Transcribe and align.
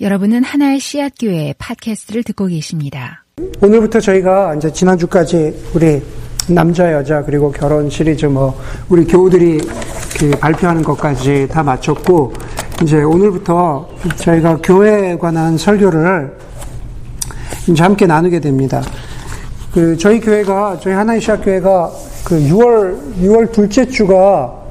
여러분은 0.00 0.42
하나의 0.42 0.80
씨앗 0.80 1.12
교회 1.20 1.54
팟캐스트를 1.56 2.24
듣고 2.24 2.46
계십니다. 2.46 3.24
오늘부터 3.62 4.00
저희가 4.00 4.56
이제 4.56 4.72
지난주까지 4.72 5.70
우리 5.72 6.02
남자 6.48 6.92
여자 6.92 7.22
그리고 7.22 7.52
결혼 7.52 7.88
시리즈 7.88 8.26
뭐 8.26 8.58
우리 8.88 9.04
교우들이 9.04 9.60
그 10.18 10.30
발표하는 10.40 10.82
것까지 10.82 11.46
다 11.48 11.62
마쳤고 11.62 12.32
이제 12.82 13.04
오늘부터 13.04 13.88
저희가 14.16 14.56
교회에 14.64 15.16
관한 15.16 15.56
설교를 15.56 16.38
이제 17.68 17.80
함께 17.80 18.04
나누게 18.04 18.40
됩니다. 18.40 18.82
그 19.72 19.96
저희 19.96 20.18
교회가 20.18 20.80
저희 20.80 20.92
하나의 20.92 21.20
씨앗 21.20 21.44
교회가 21.44 21.92
그 22.24 22.34
6월 22.40 23.14
6월 23.22 23.52
둘째 23.52 23.86
주가 23.86 24.63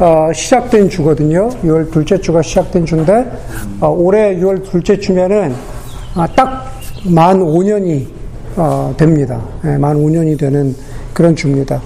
어, 0.00 0.32
시작된 0.32 0.88
주거든요. 0.88 1.48
6월 1.64 1.90
둘째 1.90 2.20
주가 2.20 2.40
시작된 2.40 2.86
주인데 2.86 3.26
어, 3.80 3.88
올해 3.88 4.36
6월 4.36 4.62
둘째 4.62 4.96
주면은 4.96 5.52
아, 6.14 6.24
딱만 6.36 7.40
5년이 7.40 8.06
어, 8.56 8.94
됩니다. 8.96 9.40
네, 9.62 9.76
만 9.76 9.96
5년이 9.96 10.38
되는 10.38 10.74
그런 11.12 11.34
주입니다. 11.34 11.82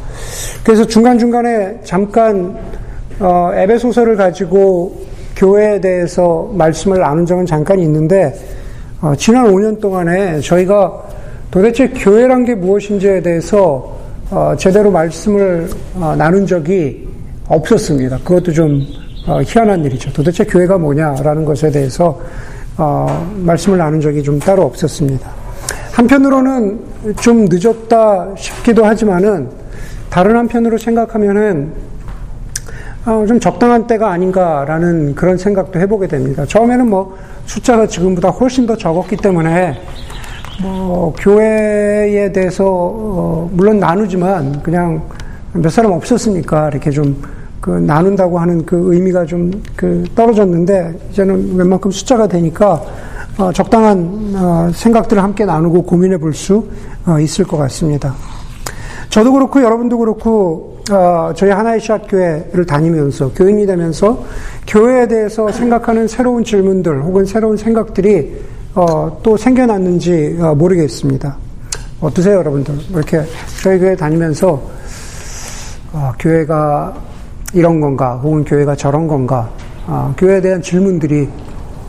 그래서 0.62 0.86
중간 0.86 1.18
중간에 1.18 1.80
잠깐 1.84 2.54
어, 3.18 3.50
에베소서를 3.54 4.16
가지고 4.16 4.94
교회에 5.34 5.80
대해서 5.80 6.50
말씀을 6.52 7.00
나눈 7.00 7.24
적은 7.24 7.46
잠깐 7.46 7.78
있는데 7.78 8.34
어, 9.00 9.14
지난 9.16 9.50
5년 9.50 9.80
동안에 9.80 10.40
저희가 10.40 11.02
도대체 11.50 11.88
교회란 11.88 12.44
게 12.44 12.54
무엇인지에 12.54 13.22
대해서 13.22 13.96
어, 14.30 14.54
제대로 14.58 14.90
말씀을 14.90 15.70
어, 15.94 16.14
나눈 16.16 16.46
적이 16.46 17.11
없었습니다. 17.52 18.18
그것도 18.18 18.52
좀 18.52 18.86
어, 19.26 19.40
희한한 19.42 19.84
일이죠. 19.84 20.12
도대체 20.12 20.44
교회가 20.44 20.78
뭐냐라는 20.78 21.44
것에 21.44 21.70
대해서 21.70 22.18
어, 22.76 23.32
말씀을 23.36 23.78
나눈 23.78 24.00
적이 24.00 24.22
좀 24.22 24.38
따로 24.38 24.62
없었습니다. 24.62 25.30
한편으로는 25.92 26.80
좀 27.20 27.46
늦었다 27.48 28.34
싶기도 28.36 28.84
하지만은 28.84 29.48
다른 30.10 30.36
한편으로 30.36 30.78
생각하면은 30.78 31.72
어, 33.04 33.24
좀 33.26 33.38
적당한 33.38 33.86
때가 33.86 34.10
아닌가라는 34.10 35.14
그런 35.14 35.36
생각도 35.36 35.78
해보게 35.80 36.06
됩니다. 36.06 36.46
처음에는 36.46 36.88
뭐 36.88 37.16
숫자가 37.46 37.86
지금보다 37.86 38.30
훨씬 38.30 38.66
더 38.66 38.76
적었기 38.76 39.16
때문에 39.16 39.80
뭐 40.62 41.12
교회에 41.18 42.32
대해서 42.32 42.64
어, 42.66 43.50
물론 43.52 43.78
나누지만 43.78 44.62
그냥 44.62 45.02
몇 45.52 45.70
사람 45.70 45.92
없었으니까 45.92 46.70
이렇게 46.70 46.90
좀 46.90 47.20
그 47.62 47.70
나눈다고 47.70 48.38
하는 48.38 48.66
그 48.66 48.92
의미가 48.92 49.24
좀 49.24 49.50
그 49.76 50.04
떨어졌는데 50.14 51.08
이제는 51.10 51.56
웬만큼 51.56 51.90
숫자가 51.90 52.26
되니까 52.28 52.82
어 53.38 53.50
적당한 53.52 54.32
어 54.36 54.70
생각들을 54.74 55.22
함께 55.22 55.44
나누고 55.44 55.82
고민해 55.82 56.18
볼수 56.18 56.68
어 57.06 57.18
있을 57.18 57.44
것 57.46 57.56
같습니다. 57.56 58.14
저도 59.08 59.32
그렇고 59.32 59.62
여러분도 59.62 59.98
그렇고 59.98 60.80
어 60.90 61.32
저희 61.34 61.50
하나의 61.50 61.80
시앗 61.80 62.02
교회를 62.08 62.66
다니면서 62.66 63.30
교인이 63.32 63.64
되면서 63.64 64.22
교회에 64.66 65.08
대해서 65.08 65.50
생각하는 65.50 66.06
새로운 66.08 66.44
질문들 66.44 67.02
혹은 67.02 67.24
새로운 67.24 67.56
생각들이 67.56 68.36
어, 68.74 69.18
또 69.22 69.36
생겨났는지 69.36 70.38
어, 70.40 70.54
모르겠습니다. 70.54 71.36
어떠세요, 72.00 72.36
여러분들? 72.38 72.74
뭐 72.90 73.00
이렇게 73.00 73.22
저희 73.62 73.78
교회 73.78 73.94
다니면서 73.94 74.62
어, 75.92 76.12
교회가 76.18 76.94
이런 77.52 77.80
건가, 77.80 78.18
혹은 78.22 78.44
교회가 78.44 78.76
저런 78.76 79.06
건가, 79.06 79.50
어, 79.86 80.14
교회에 80.16 80.40
대한 80.40 80.62
질문들이 80.62 81.28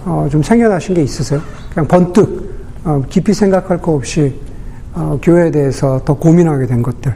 어, 0.05 0.27
좀 0.29 0.43
생겨나신 0.43 0.95
게 0.95 1.03
있으세요? 1.03 1.39
그냥 1.73 1.87
번뜩 1.87 2.53
어, 2.83 3.01
깊이 3.09 3.33
생각할 3.33 3.81
거 3.81 3.93
없이 3.93 4.33
어, 4.93 5.17
교회에 5.21 5.51
대해서 5.51 6.01
더 6.03 6.13
고민하게 6.13 6.65
된 6.67 6.83
것들. 6.83 7.13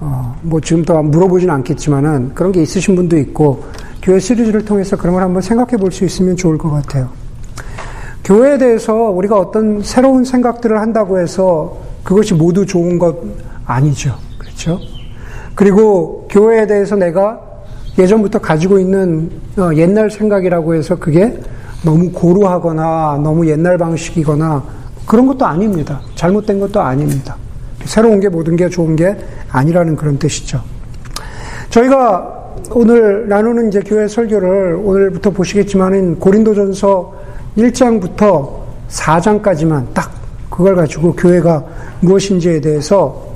어, 0.00 0.36
뭐 0.42 0.60
지금 0.60 0.84
더 0.84 1.02
물어보진 1.02 1.48
않겠지만은 1.48 2.32
그런 2.34 2.52
게 2.52 2.60
있으신 2.62 2.94
분도 2.96 3.16
있고 3.18 3.64
교회 4.02 4.18
시리즈를 4.18 4.64
통해서 4.64 4.96
그런 4.96 5.14
걸 5.14 5.22
한번 5.22 5.40
생각해 5.40 5.76
볼 5.76 5.90
수 5.92 6.04
있으면 6.04 6.36
좋을 6.36 6.58
것 6.58 6.70
같아요. 6.70 7.08
교회에 8.24 8.58
대해서 8.58 8.94
우리가 8.94 9.38
어떤 9.38 9.82
새로운 9.82 10.24
생각들을 10.24 10.78
한다고 10.80 11.18
해서 11.18 11.78
그것이 12.04 12.34
모두 12.34 12.66
좋은 12.66 12.98
것 12.98 13.16
아니죠. 13.64 14.14
그렇죠? 14.38 14.78
그리고 15.54 16.26
교회에 16.30 16.66
대해서 16.66 16.96
내가 16.96 17.40
예전부터 17.98 18.38
가지고 18.38 18.78
있는 18.78 19.30
어, 19.56 19.70
옛날 19.74 20.10
생각이라고 20.10 20.74
해서 20.74 20.96
그게 20.96 21.38
너무 21.84 22.10
고루하거나 22.10 23.20
너무 23.22 23.46
옛날 23.48 23.76
방식이거나 23.76 24.62
그런 25.06 25.26
것도 25.26 25.44
아닙니다. 25.44 26.00
잘못된 26.14 26.60
것도 26.60 26.80
아닙니다. 26.80 27.36
새로운 27.84 28.20
게 28.20 28.28
모든 28.28 28.56
게 28.56 28.68
좋은 28.68 28.96
게 28.96 29.16
아니라는 29.50 29.96
그런 29.96 30.18
뜻이죠. 30.18 30.62
저희가 31.70 32.40
오늘 32.70 33.28
나누는 33.28 33.68
이제 33.68 33.80
교회 33.80 34.06
설교를 34.06 34.80
오늘부터 34.82 35.30
보시겠지만은 35.30 36.18
고린도전서 36.18 37.12
1장부터 37.58 38.62
4장까지만 38.88 39.86
딱 39.92 40.10
그걸 40.48 40.76
가지고 40.76 41.12
교회가 41.14 41.64
무엇인지에 42.00 42.60
대해서 42.60 43.32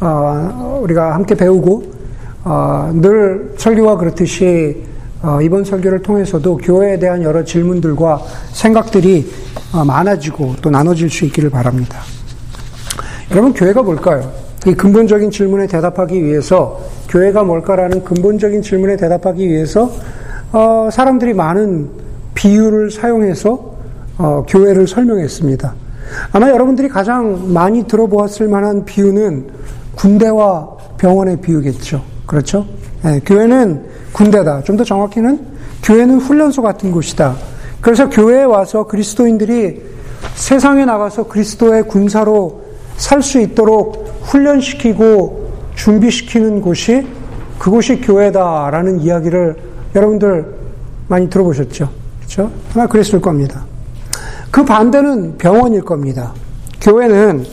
어, 0.00 0.80
우리가 0.82 1.14
함께 1.14 1.34
배우고 1.34 1.99
어, 2.44 2.90
늘 2.94 3.54
설교와 3.58 3.96
그렇듯이 3.96 4.82
어, 5.22 5.40
이번 5.42 5.64
설교를 5.64 6.00
통해서도 6.02 6.56
교회에 6.56 6.98
대한 6.98 7.22
여러 7.22 7.44
질문들과 7.44 8.22
생각들이 8.52 9.30
많아지고 9.86 10.56
또 10.62 10.70
나눠질 10.70 11.10
수 11.10 11.26
있기를 11.26 11.50
바랍니다. 11.50 12.00
여러분 13.30 13.52
교회가 13.52 13.82
뭘까요? 13.82 14.32
이 14.66 14.74
근본적인 14.74 15.30
질문에 15.30 15.66
대답하기 15.66 16.24
위해서 16.24 16.80
교회가 17.08 17.44
뭘까라는 17.44 18.04
근본적인 18.04 18.62
질문에 18.62 18.96
대답하기 18.96 19.48
위해서 19.48 19.92
사람들이 20.90 21.34
많은 21.34 21.88
비유를 22.34 22.90
사용해서 22.90 23.74
교회를 24.48 24.88
설명했습니다. 24.88 25.74
아마 26.32 26.50
여러분들이 26.50 26.88
가장 26.88 27.52
많이 27.52 27.86
들어보았을 27.86 28.48
만한 28.48 28.84
비유는 28.84 29.48
군대와 29.94 30.76
병원의 30.98 31.40
비유겠죠. 31.40 32.09
그렇죠? 32.30 32.64
네, 33.02 33.20
교회는 33.26 33.84
군대다. 34.12 34.62
좀 34.62 34.76
더 34.76 34.84
정확히는 34.84 35.40
교회는 35.82 36.18
훈련소 36.20 36.62
같은 36.62 36.92
곳이다. 36.92 37.34
그래서 37.80 38.08
교회에 38.08 38.44
와서 38.44 38.84
그리스도인들이 38.86 39.82
세상에 40.34 40.84
나가서 40.84 41.24
그리스도의 41.24 41.88
군사로 41.88 42.62
살 42.96 43.22
수 43.22 43.40
있도록 43.40 44.20
훈련시키고 44.22 45.50
준비시키는 45.74 46.60
곳이 46.60 47.06
그곳이 47.58 48.00
교회다라는 48.00 49.00
이야기를 49.00 49.56
여러분들 49.96 50.54
많이 51.08 51.28
들어보셨죠? 51.28 51.88
그렇죠? 52.18 52.50
아마 52.74 52.86
그랬을 52.86 53.20
겁니다. 53.20 53.64
그 54.50 54.64
반대는 54.64 55.38
병원일 55.38 55.82
겁니다. 55.82 56.32
교회는 56.80 57.44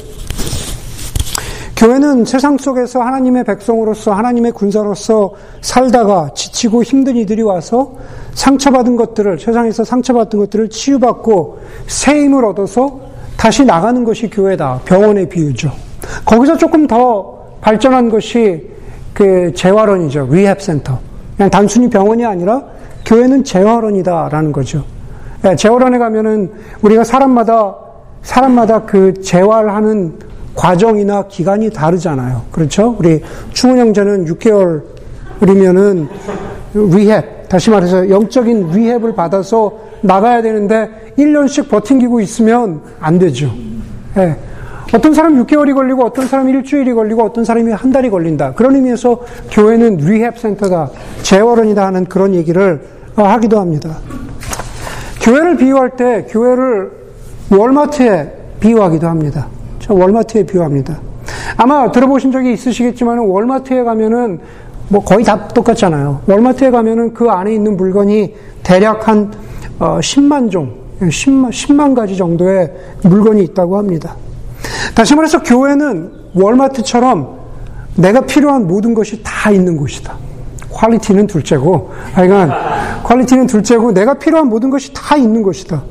교회는 1.77 2.25
세상 2.25 2.57
속에서 2.57 3.01
하나님의 3.01 3.43
백성으로서 3.43 4.11
하나님의 4.11 4.51
군사로서 4.51 5.31
살다가 5.61 6.31
지치고 6.33 6.81
힘든 6.81 7.15
이들이 7.15 7.43
와서 7.43 7.93
상처받은 8.33 8.95
것들을 8.95 9.39
세상에서 9.39 9.83
상처받은 9.83 10.39
것들을 10.39 10.69
치유받고 10.69 11.59
새 11.85 12.23
힘을 12.23 12.45
얻어서 12.45 12.99
다시 13.37 13.63
나가는 13.63 14.03
것이 14.03 14.27
교회다. 14.27 14.81
병원의 14.85 15.29
비유죠. 15.29 15.71
거기서 16.25 16.57
조금 16.57 16.87
더 16.87 17.45
발전한 17.61 18.09
것이 18.09 18.67
그 19.13 19.53
재활원이죠. 19.53 20.29
리헵 20.31 20.59
센터. 20.59 20.97
그냥 21.35 21.51
단순히 21.51 21.87
병원이 21.87 22.25
아니라 22.25 22.63
교회는 23.05 23.43
재활원이다라는 23.43 24.51
거죠. 24.51 24.83
예, 25.45 25.55
재활원에 25.55 25.99
가면은 25.99 26.51
우리가 26.81 27.03
사람마다 27.03 27.75
사람마다 28.23 28.83
그 28.85 29.21
재활하는 29.21 30.26
과정이나 30.57 31.27
기간이 31.29 31.69
다르잖아요. 31.69 32.41
그렇죠? 32.51 32.95
우리 32.99 33.21
충원 33.53 33.77
형제는 33.77 34.25
6개월이면은 34.25 36.07
리헵, 36.73 37.47
다시 37.47 37.69
말해서 37.69 38.09
영적인 38.09 38.71
리헵을 38.71 39.15
받아서 39.15 39.71
나가야 40.01 40.41
되는데 40.41 41.13
1년씩 41.17 41.69
버팅기고 41.69 42.19
있으면 42.19 42.81
안 42.99 43.17
되죠. 43.19 43.53
예. 44.17 44.35
어떤 44.93 45.13
사람 45.13 45.43
6개월이 45.45 45.75
걸리고 45.75 46.03
어떤 46.05 46.27
사람 46.27 46.49
일주일이 46.49 46.93
걸리고 46.93 47.23
어떤 47.23 47.45
사람이 47.45 47.71
한 47.71 47.91
달이 47.91 48.09
걸린다. 48.09 48.53
그런 48.53 48.75
의미에서 48.75 49.21
교회는 49.51 49.97
리헵 49.97 50.39
센터다. 50.39 50.89
재활원이다 51.21 51.85
하는 51.85 52.05
그런 52.05 52.33
얘기를 52.33 52.81
하기도 53.15 53.59
합니다. 53.59 53.97
교회를 55.21 55.57
비유할 55.57 55.91
때 55.91 56.25
교회를 56.29 56.91
월마트에 57.51 58.33
비유하기도 58.59 59.07
합니다. 59.07 59.47
월마트에 59.87 60.43
비유합니다. 60.43 60.99
아마 61.57 61.91
들어보신 61.91 62.31
적이 62.31 62.53
있으시겠지만 62.53 63.19
월마트에 63.19 63.83
가면은 63.83 64.39
뭐 64.89 65.03
거의 65.03 65.23
다 65.23 65.47
똑같잖아요. 65.49 66.21
월마트에 66.27 66.71
가면은 66.71 67.13
그 67.13 67.29
안에 67.29 67.53
있는 67.53 67.75
물건이 67.75 68.33
대략 68.63 69.07
한 69.07 69.31
10만 69.79 70.47
어, 70.47 70.49
종 70.49 70.87
10만, 71.01 71.49
10만 71.49 71.95
가지 71.95 72.17
정도의 72.17 72.71
물건이 73.03 73.43
있다고 73.43 73.77
합니다. 73.77 74.15
다시 74.95 75.15
말해서 75.15 75.43
교회는 75.43 76.11
월마트처럼 76.33 77.37
내가 77.95 78.21
필요한 78.21 78.67
모든 78.67 78.93
것이 78.93 79.21
다 79.23 79.51
있는 79.51 79.77
곳이다. 79.77 80.15
퀄리티는 80.71 81.27
둘째고, 81.27 81.91
하여간, 82.13 83.03
퀄리티는 83.03 83.47
둘째고, 83.47 83.91
내가 83.93 84.13
필요한 84.13 84.47
모든 84.47 84.69
것이 84.69 84.91
다 84.93 85.15
있는 85.15 85.41
곳이다. 85.41 85.81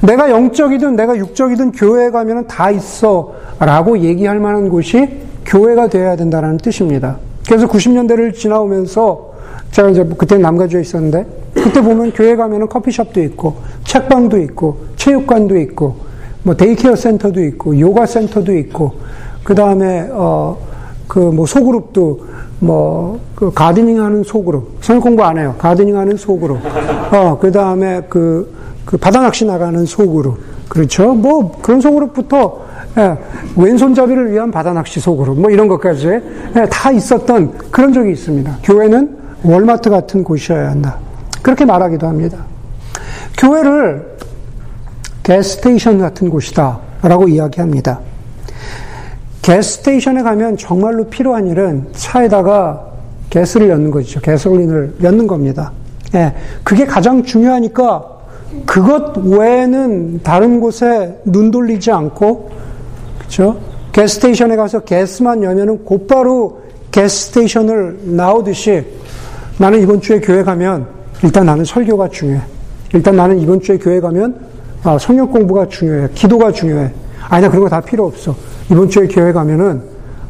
내가 0.00 0.30
영적이든 0.30 0.96
내가 0.96 1.16
육적이든 1.16 1.72
교회에 1.72 2.10
가면 2.10 2.46
다 2.46 2.70
있어. 2.70 3.34
라고 3.58 3.98
얘기할 3.98 4.38
만한 4.38 4.68
곳이 4.68 5.08
교회가 5.44 5.88
되어야 5.88 6.16
된다는 6.16 6.56
뜻입니다. 6.56 7.16
그래서 7.46 7.66
90년대를 7.66 8.34
지나오면서 8.34 9.30
제가 9.70 9.90
이제 9.90 10.04
그때 10.16 10.38
남가주에 10.38 10.80
있었는데 10.80 11.26
그때 11.54 11.80
보면 11.80 12.12
교회 12.12 12.36
가면은 12.36 12.68
커피숍도 12.68 13.22
있고 13.22 13.56
책방도 13.84 14.38
있고 14.38 14.78
체육관도 14.96 15.56
있고 15.58 15.96
뭐 16.42 16.56
daycare 16.56 16.96
center도 16.96 17.42
있고 17.44 17.78
요가 17.78 18.06
센터도 18.06 18.56
있고 18.56 18.94
그 19.44 19.54
다음에 19.54 20.08
어그 20.10 21.18
뭐 21.18 21.46
소그룹도 21.46 22.26
뭐 22.60 23.30
그 23.40 23.50
gardening 23.50 24.02
하는 24.02 24.22
소그룹 24.22 24.76
성경 24.82 25.02
공부 25.02 25.22
안 25.22 25.38
해요 25.38 25.54
gardening 25.56 25.96
하는 25.96 26.14
소그룹 26.14 26.58
어그 27.10 27.50
다음에 27.50 28.02
그, 28.06 28.52
그 28.90 28.96
바다 28.96 29.20
낚시 29.20 29.44
나가는 29.44 29.84
소그룹 29.86 30.38
그렇죠 30.68 31.14
뭐 31.14 31.60
그런 31.62 31.80
소그룹부터 31.80 32.70
예, 32.98 33.16
왼손잡이를 33.56 34.32
위한 34.32 34.50
바다 34.50 34.72
낚시 34.72 34.98
소그룹 34.98 35.38
뭐 35.38 35.50
이런 35.50 35.68
것까지 35.68 36.08
예, 36.08 36.66
다 36.70 36.90
있었던 36.90 37.56
그런 37.70 37.92
적이 37.92 38.12
있습니다 38.12 38.58
교회는 38.64 39.16
월마트 39.44 39.90
같은 39.90 40.24
곳이어야 40.24 40.70
한다 40.70 40.98
그렇게 41.42 41.64
말하기도 41.64 42.06
합니다. 42.06 42.38
교회를 43.38 44.16
게스테이션 45.22 45.98
같은 45.98 46.28
곳이다 46.28 46.78
라고 47.02 47.28
이야기합니다. 47.28 48.00
게스테이션에 49.42 50.22
가면 50.22 50.56
정말로 50.56 51.04
필요한 51.04 51.46
일은 51.46 51.88
차에다가 51.92 52.86
게스를 53.30 53.68
넣는 53.68 53.90
거죠. 53.90 54.20
게솔린을 54.20 54.96
넣는 54.98 55.26
겁니다. 55.26 55.72
예, 56.14 56.34
그게 56.62 56.84
가장 56.84 57.22
중요하니까 57.22 58.19
그것 58.66 59.16
외에는 59.16 60.20
다른 60.22 60.60
곳에 60.60 61.20
눈 61.24 61.50
돌리지 61.50 61.90
않고 61.90 62.50
그렇죠? 63.18 63.58
게스테이션에 63.92 64.56
가서 64.56 64.80
게스만 64.80 65.42
여면은 65.42 65.84
곧바로 65.84 66.60
게스테이션을 66.90 68.00
나오듯이 68.16 68.84
나는 69.58 69.80
이번 69.82 70.00
주에 70.00 70.20
교회 70.20 70.42
가면 70.42 70.86
일단 71.22 71.46
나는 71.46 71.64
설교가 71.64 72.08
중요해. 72.08 72.40
일단 72.94 73.14
나는 73.16 73.38
이번 73.38 73.60
주에 73.60 73.78
교회 73.78 74.00
가면 74.00 74.36
아, 74.82 74.96
성역 74.98 75.30
공부가 75.30 75.68
중요해. 75.68 76.08
기도가 76.14 76.50
중요해. 76.50 76.90
아니, 77.28 77.42
나 77.42 77.50
그런 77.50 77.64
거 77.64 77.68
다 77.68 77.80
필요 77.80 78.06
없어. 78.06 78.34
이번 78.70 78.88
주에 78.88 79.06
교회 79.06 79.32
가면은 79.32 79.82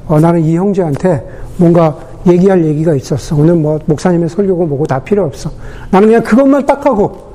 어, 0.09 0.19
나는 0.19 0.41
이 0.43 0.57
형제한테 0.57 1.25
뭔가 1.57 1.97
얘기할 2.27 2.65
얘기가 2.65 2.95
있었어. 2.95 3.37
오늘 3.37 3.55
뭐 3.55 3.79
목사님의 3.87 4.29
설교고 4.29 4.67
뭐고 4.67 4.87
다 4.87 4.99
필요 4.99 5.25
없어. 5.25 5.51
나는 5.91 6.09
그냥 6.09 6.23
그것만 6.25 6.67
딱 6.67 6.85
하고 6.85 7.15
해. 7.15 7.30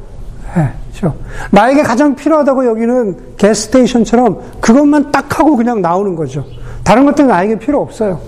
그렇죠? 0.95 1.15
나에게 1.51 1.83
가장 1.83 2.15
필요하다고 2.15 2.65
여기는 2.65 3.17
게스테이션처럼 3.37 4.39
그것만 4.61 5.11
딱 5.11 5.39
하고 5.39 5.55
그냥 5.55 5.81
나오는 5.81 6.15
거죠. 6.15 6.45
다른 6.83 7.05
것들은 7.05 7.27
나에게 7.27 7.59
필요 7.59 7.81
없어요. 7.81 8.19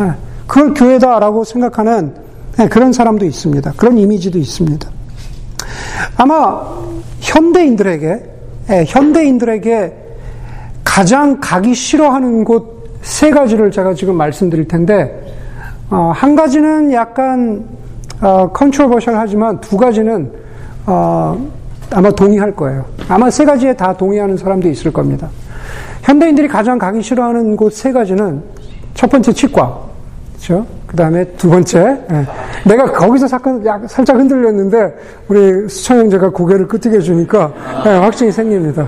예. 0.00 0.12
그걸 0.46 0.74
교회다라고 0.74 1.44
생각하는 1.44 2.14
예, 2.60 2.68
그런 2.68 2.92
사람도 2.92 3.24
있습니다. 3.24 3.72
그런 3.76 3.96
이미지도 3.96 4.38
있습니다. 4.38 4.88
아마 6.16 6.62
현대인들에게 7.20 8.30
예, 8.70 8.84
현대인들에게 8.86 9.96
가장 10.84 11.38
가기 11.40 11.74
싫어하는 11.74 12.44
곳 12.44 12.82
세 13.02 13.30
가지를 13.30 13.70
제가 13.70 13.94
지금 13.94 14.16
말씀드릴 14.16 14.66
텐데 14.66 15.20
어, 15.90 16.12
한 16.14 16.34
가지는 16.34 16.92
약간 16.92 17.64
controversial 18.20 19.14
어, 19.14 19.18
하지만 19.18 19.60
두 19.60 19.76
가지는 19.76 20.32
어, 20.86 21.36
아마 21.94 22.10
동의할 22.10 22.54
거예요. 22.54 22.84
아마 23.08 23.30
세 23.30 23.44
가지에 23.44 23.74
다 23.74 23.92
동의하는 23.96 24.36
사람도 24.36 24.68
있을 24.68 24.92
겁니다. 24.92 25.28
현대인들이 26.02 26.48
가장 26.48 26.78
가기 26.78 27.02
싫어하는 27.02 27.56
곳 27.56 27.72
세 27.74 27.92
가지는 27.92 28.42
첫 28.94 29.08
번째 29.10 29.32
치과, 29.32 29.78
그렇죠? 30.34 30.66
그 30.86 30.96
다음에 30.96 31.24
두 31.36 31.48
번째, 31.48 31.98
예. 32.10 32.26
내가 32.68 32.92
거기서 32.92 33.26
잠깐 33.26 33.62
살짝 33.88 34.16
흔들렸는데 34.18 34.94
우리 35.28 35.68
수청 35.68 35.98
형제가 35.98 36.30
고개를 36.30 36.68
끄덕여 36.68 37.00
주니까 37.00 37.52
예, 37.86 37.90
확증이 37.90 38.30
생깁니다. 38.32 38.86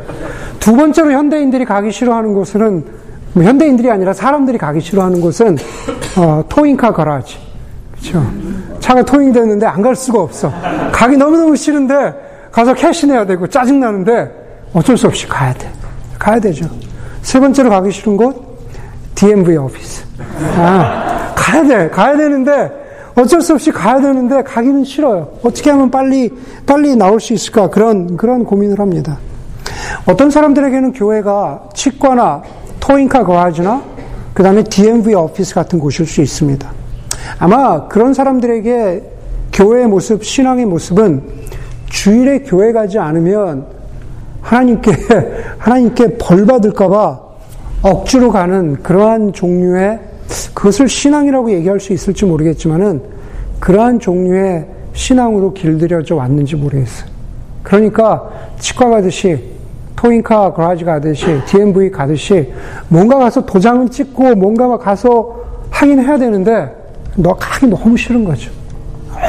두 0.61 0.75
번째로 0.77 1.13
현대인들이 1.13 1.65
가기 1.65 1.91
싫어하는 1.91 2.35
곳은 2.35 2.85
뭐 3.33 3.43
현대인들이 3.45 3.91
아니라 3.91 4.13
사람들이 4.13 4.59
가기 4.59 4.81
싫어하는 4.81 5.21
곳은 5.21 5.57
어, 6.19 6.45
towing 6.49 6.78
car 6.78 6.93
garage. 6.93 7.39
그렇죠? 7.93 8.23
차가 8.81 9.03
towing 9.03 9.33
됐는데 9.33 9.65
안 9.67 9.81
갈 9.83 9.97
수가 9.97 10.21
없어. 10.21 10.53
가기 10.93 11.17
너무너무 11.17 11.57
싫은데 11.57 12.13
가서 12.55 12.73
cash 12.73 13.09
내야 13.09 13.27
되고 13.27 13.49
짜증 13.49 13.81
나는데 13.81 14.31
어쩔 14.73 14.97
수 14.97 15.09
없이 15.09 15.27
가야 15.27 15.53
돼. 15.55 15.69
가야 16.21 16.39
되죠. 16.39 16.71
세 17.21 17.41
번째로 17.41 17.69
가기 17.69 17.91
싫은 17.91 18.17
곳 18.17 18.61
DMV 19.17 19.57
office. 19.57 20.05
아, 20.57 21.33
가야 21.35 21.67
돼. 21.67 21.91
가야 21.91 22.17
되는데 22.17 22.71
어쩔 23.17 23.41
수 23.41 23.55
없이 23.55 23.73
가야 23.73 24.01
되는데 24.01 24.41
가기는 24.45 24.85
싫어요. 24.85 25.37
어떻게 25.43 25.71
하면 25.71 25.91
빨리 25.91 26.31
빨리 26.65 26.95
나올 26.95 27.21
수 27.21 27.33
있을까? 27.33 27.69
그런 27.71 28.17
그런 28.17 28.45
고민을 28.45 28.79
합니다. 28.79 29.19
어떤 30.07 30.31
사람들에게는 30.31 30.93
교회가 30.93 31.71
치과나 31.75 32.41
토잉카 32.79 33.25
거하지나 33.25 33.83
그다음에 34.33 34.63
DMV 34.63 35.13
오피스 35.13 35.57
같은 35.57 35.81
곳일 35.81 36.07
수 36.07 36.23
있습니다. 36.23 36.71
아마 37.41 37.89
그런 37.89 38.15
사람들에게 38.15 39.03
교회의 39.53 39.89
모습, 39.89 40.25
신앙의 40.25 40.67
모습은 40.67 41.23
주일에 41.87 42.41
교회 42.41 42.73
가지 42.73 42.99
않으면 42.99 43.67
하나님께 44.41 44.93
하나님께 45.59 46.19
벌 46.19 46.47
받을까봐 46.47 47.21
억지로 47.83 48.31
가는 48.31 48.83
그러한 48.83 49.33
종류의 49.33 50.01
그것을 50.55 50.89
신앙이라고 50.89 51.53
얘기할 51.53 51.81
수 51.81 51.93
있을지 51.93 52.25
모르겠지만은 52.25 53.03
그러한 53.61 54.01
종류의 54.01 54.67
신앙으로 54.93 55.53
길들여져 55.53 56.15
왔는지 56.17 56.57
모르겠어요. 56.57 57.09
그러니까 57.63 58.31
치과 58.59 58.89
가듯이 58.89 59.55
토잉카 59.97 60.53
그라지 60.53 60.85
가듯이 60.85 61.41
DMV 61.47 61.91
가듯이 61.91 62.53
뭔가 62.89 63.19
가서 63.19 63.45
도장을 63.45 63.89
찍고 63.89 64.35
뭔가 64.35 64.77
가서 64.77 65.41
하긴 65.71 66.01
해야 66.01 66.19
되는데 66.19 66.71
너 67.17 67.35
가기 67.35 67.67
너무 67.67 67.97
싫은 67.97 68.25
거죠. 68.25 68.51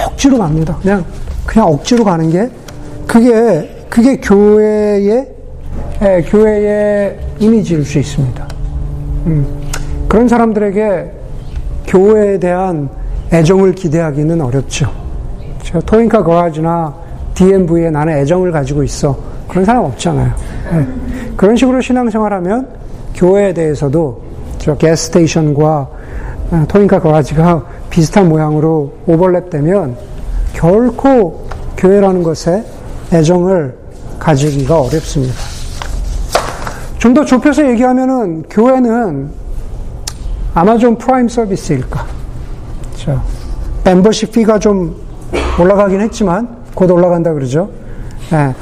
억지로 0.08 0.38
갑니다. 0.38 0.77
그냥 0.82 1.06
그냥 1.46 1.68
억지로 1.68 2.04
가는 2.04 2.30
게 2.30 2.50
그게 3.08 3.86
그게 3.90 4.18
교회의 4.18 5.36
예, 6.02 6.22
교회의 6.28 7.18
이미지일 7.40 7.86
수 7.86 8.00
있습니다. 8.00 8.48
음, 9.28 9.46
그런 10.10 10.28
사람들에게 10.28 11.12
교회에 11.88 12.38
대한 12.38 12.90
애정을 13.32 13.74
기대하기는 13.74 14.42
어렵죠. 14.42 14.92
토잉카 15.86 16.24
거하지나 16.24 16.94
DMV에 17.34 17.90
나는 17.90 18.18
애정을 18.18 18.52
가지고 18.52 18.84
있어. 18.84 19.18
그런 19.48 19.64
사람 19.64 19.86
없잖아요. 19.86 20.34
예, 20.74 20.88
그런 21.38 21.56
식으로 21.56 21.80
신앙생활하면 21.80 22.68
교회에 23.14 23.54
대해서도 23.54 24.22
저 24.58 24.75
게스테이션과 24.75 25.90
어, 26.52 26.66
토잉카 26.68 27.00
거하지가 27.00 27.66
비슷한 27.90 28.28
모양으로 28.30 28.92
오버랩되면 29.08 29.96
결코 30.55 31.47
교회라는 31.77 32.24
것에 32.24 32.63
애정을 33.13 33.77
가지기가 34.17 34.81
어렵습니다. 34.81 35.35
좀 36.97 37.13
더 37.13 37.24
좁혀서 37.24 37.69
얘기하면은 37.69 38.43
교회는 38.50 39.29
아마존 40.55 40.97
프라임 40.97 41.27
서비스일까? 41.27 42.05
그렇죠. 42.93 43.21
멤버십 43.83 44.31
fee가 44.32 44.58
좀 44.57 44.95
올라가긴 45.59 46.01
했지만 46.01 46.47
곧 46.74 46.89
올라간다 46.89 47.33
그러죠. 47.33 47.69
네. 48.31 48.55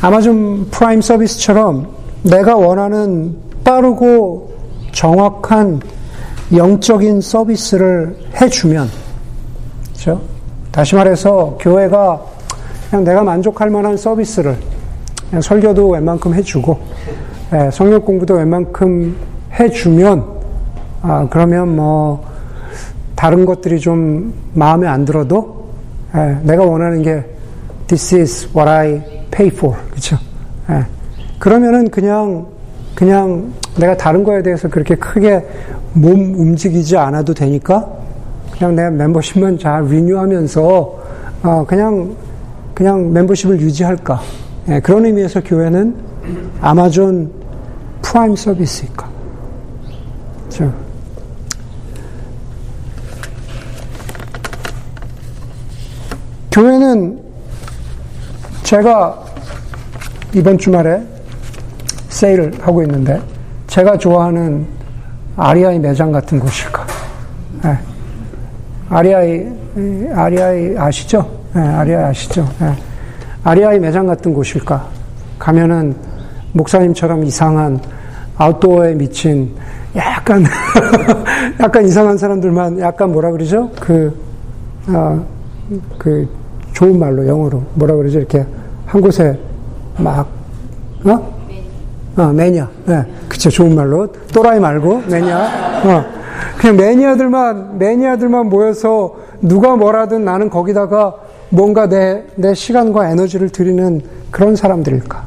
아마존 0.00 0.66
프라임 0.70 1.00
서비스처럼 1.00 1.86
내가 2.22 2.56
원하는 2.56 3.36
빠르고 3.62 4.54
정확한 4.92 5.80
영적인 6.54 7.20
서비스를 7.20 8.16
해주면, 8.40 8.90
그렇죠? 9.92 10.20
다시 10.74 10.96
말해서 10.96 11.56
교회가 11.60 12.20
그냥 12.90 13.04
내가 13.04 13.22
만족할 13.22 13.70
만한 13.70 13.96
서비스를 13.96 14.56
설교도 15.40 15.90
웬만큼 15.90 16.34
해주고 16.34 16.78
예, 17.52 17.70
성역 17.70 18.04
공부도 18.04 18.34
웬만큼 18.34 19.14
해주면, 19.60 20.24
아, 21.02 21.28
그러면 21.30 21.76
뭐, 21.76 22.26
다른 23.14 23.44
것들이 23.44 23.78
좀 23.78 24.34
마음에 24.54 24.88
안 24.88 25.04
들어도, 25.04 25.68
예, 26.16 26.38
내가 26.42 26.64
원하는 26.64 27.02
게, 27.02 27.24
this 27.86 28.12
is 28.16 28.48
what 28.56 28.68
I 28.68 29.00
pay 29.30 29.52
for. 29.54 29.76
그쵸? 29.92 30.16
예. 30.70 30.84
그러면은 31.38 31.88
그냥 31.90 32.46
그냥 32.96 33.52
내가 33.78 33.96
다른 33.96 34.24
거에 34.24 34.42
대해서 34.42 34.68
그렇게 34.68 34.96
크게 34.96 35.44
몸 35.92 36.34
움직이지 36.36 36.96
않아도 36.96 37.34
되니까 37.34 37.86
그냥 38.58 38.76
내 38.76 38.88
멤버십만 38.88 39.58
잘 39.58 39.84
renew하면서 39.84 41.02
어 41.42 41.64
그냥 41.66 42.14
그냥 42.72 43.12
멤버십을 43.12 43.60
유지할까 43.60 44.20
예, 44.68 44.80
그런 44.80 45.04
의미에서 45.04 45.42
교회는 45.42 45.94
아마존 46.60 47.30
프라임 48.00 48.34
서비스일까 48.36 49.08
그렇죠? 50.48 50.72
교회는 56.50 57.20
제가 58.62 59.24
이번 60.34 60.56
주말에 60.56 61.02
세일을 62.08 62.52
하고 62.60 62.82
있는데 62.82 63.20
제가 63.66 63.98
좋아하는 63.98 64.66
아리아이 65.36 65.80
매장 65.80 66.12
같은 66.12 66.38
곳일까? 66.38 66.86
네. 67.64 67.93
아리아이 68.88 69.46
아리아이 70.14 70.78
아시죠? 70.78 71.28
네, 71.54 71.60
아리아이 71.60 72.04
아시죠? 72.04 72.48
네. 72.60 72.72
아리아이 73.42 73.78
매장 73.78 74.06
같은 74.06 74.32
곳일까? 74.32 74.88
가면은 75.38 75.94
목사님처럼 76.52 77.24
이상한 77.24 77.80
아웃도어에 78.36 78.94
미친 78.94 79.54
약간 79.96 80.44
약간 81.60 81.84
이상한 81.86 82.16
사람들만 82.16 82.80
약간 82.80 83.12
뭐라 83.12 83.30
그러죠? 83.30 83.70
그 83.80 84.16
어, 84.88 85.24
그 85.98 86.28
좋은 86.72 86.98
말로 86.98 87.26
영어로 87.26 87.62
뭐라 87.74 87.94
그러죠? 87.94 88.18
이렇게 88.18 88.44
한 88.86 89.00
곳에 89.00 89.38
막 89.98 90.26
어? 91.04 91.34
어, 92.16 92.26
매니아. 92.28 92.68
네, 92.86 93.04
그쵸. 93.28 93.50
좋은 93.50 93.74
말로. 93.74 94.06
또라이 94.32 94.60
말고, 94.60 95.02
매니아. 95.08 95.82
어. 95.84 96.13
그냥 96.64 96.78
매니아들만, 96.78 97.76
매니아들만 97.76 98.48
모여서 98.48 99.16
누가 99.42 99.76
뭐라든 99.76 100.24
나는 100.24 100.48
거기다가 100.48 101.14
뭔가 101.50 101.86
내, 101.86 102.24
내 102.36 102.54
시간과 102.54 103.10
에너지를 103.10 103.50
들이는 103.50 104.00
그런 104.30 104.56
사람들일까. 104.56 105.24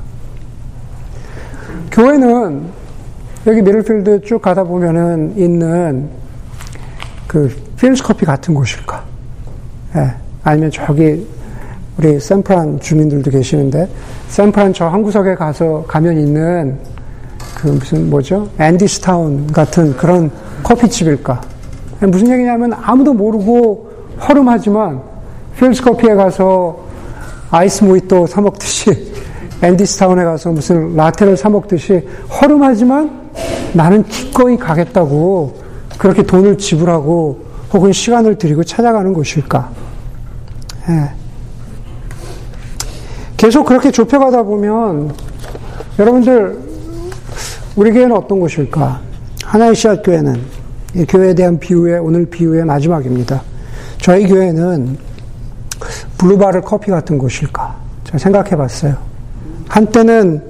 교회는 1.91 2.63
여기 3.45 3.61
미들필드 3.61 4.21
쭉 4.21 4.41
가다 4.41 4.63
보면은 4.63 5.37
있는 5.37 6.09
그 7.27 7.55
필스 7.79 8.01
커피 8.01 8.25
같은 8.25 8.55
곳일까. 8.55 9.03
예. 9.97 10.13
아니면 10.43 10.71
저기 10.71 11.27
우리 11.99 12.19
샌프란 12.19 12.79
주민들도 12.79 13.29
계시는데 13.29 13.87
샌프란 14.29 14.73
저 14.73 14.89
한 14.89 15.03
구석에 15.03 15.35
가서 15.35 15.85
가면 15.87 16.17
있는 16.17 16.79
그 17.55 17.67
무슨 17.67 18.09
뭐죠? 18.09 18.49
앤디스타운 18.59 19.45
같은 19.53 19.95
그런 19.95 20.31
커피집일까? 20.63 21.41
무슨 22.01 22.29
얘기냐면 22.31 22.73
아무도 22.73 23.13
모르고 23.13 23.91
허름하지만 24.27 25.01
필스 25.57 25.81
커피에 25.83 26.15
가서 26.15 26.77
아이스 27.49 27.83
모히또 27.83 28.27
사 28.27 28.41
먹듯이 28.41 29.13
앤디스타운에 29.61 30.23
가서 30.23 30.51
무슨 30.51 30.95
라테를 30.95 31.37
사 31.37 31.49
먹듯이 31.49 32.07
허름하지만 32.29 33.31
나는 33.73 34.03
기꺼이 34.03 34.57
가겠다고 34.57 35.55
그렇게 35.97 36.23
돈을 36.23 36.57
지불하고 36.57 37.45
혹은 37.73 37.91
시간을 37.91 38.37
들이고 38.37 38.63
찾아가는 38.63 39.13
곳일까? 39.13 39.69
예. 40.89 41.11
계속 43.35 43.65
그렇게 43.65 43.91
좁혀가다 43.91 44.43
보면 44.43 45.13
여러분들 45.99 46.59
우리 47.75 47.91
교회는 47.91 48.15
어떤 48.15 48.39
곳일까? 48.39 49.01
하나의 49.47 49.75
씨앗 49.75 50.03
교회는 50.03 50.41
이 50.93 51.05
교회에 51.05 51.33
대한 51.33 51.57
비유의 51.57 51.99
오늘 51.99 52.25
비유의 52.25 52.65
마지막입니다. 52.65 53.41
저희 54.01 54.27
교회는 54.27 54.97
블루바를 56.17 56.61
커피 56.61 56.91
같은 56.91 57.17
곳일까? 57.17 57.75
제가 58.03 58.17
생각해 58.17 58.49
봤어요. 58.57 58.97
한때는 59.69 60.43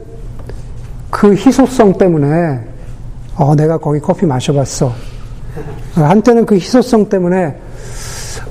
그 1.11 1.35
희소성 1.35 1.95
때문에 1.99 2.59
어, 3.35 3.53
내가 3.55 3.77
거기 3.77 3.99
커피 3.99 4.25
마셔봤어. 4.25 4.91
한때는 5.93 6.45
그 6.47 6.55
희소성 6.55 7.07
때문에 7.07 7.55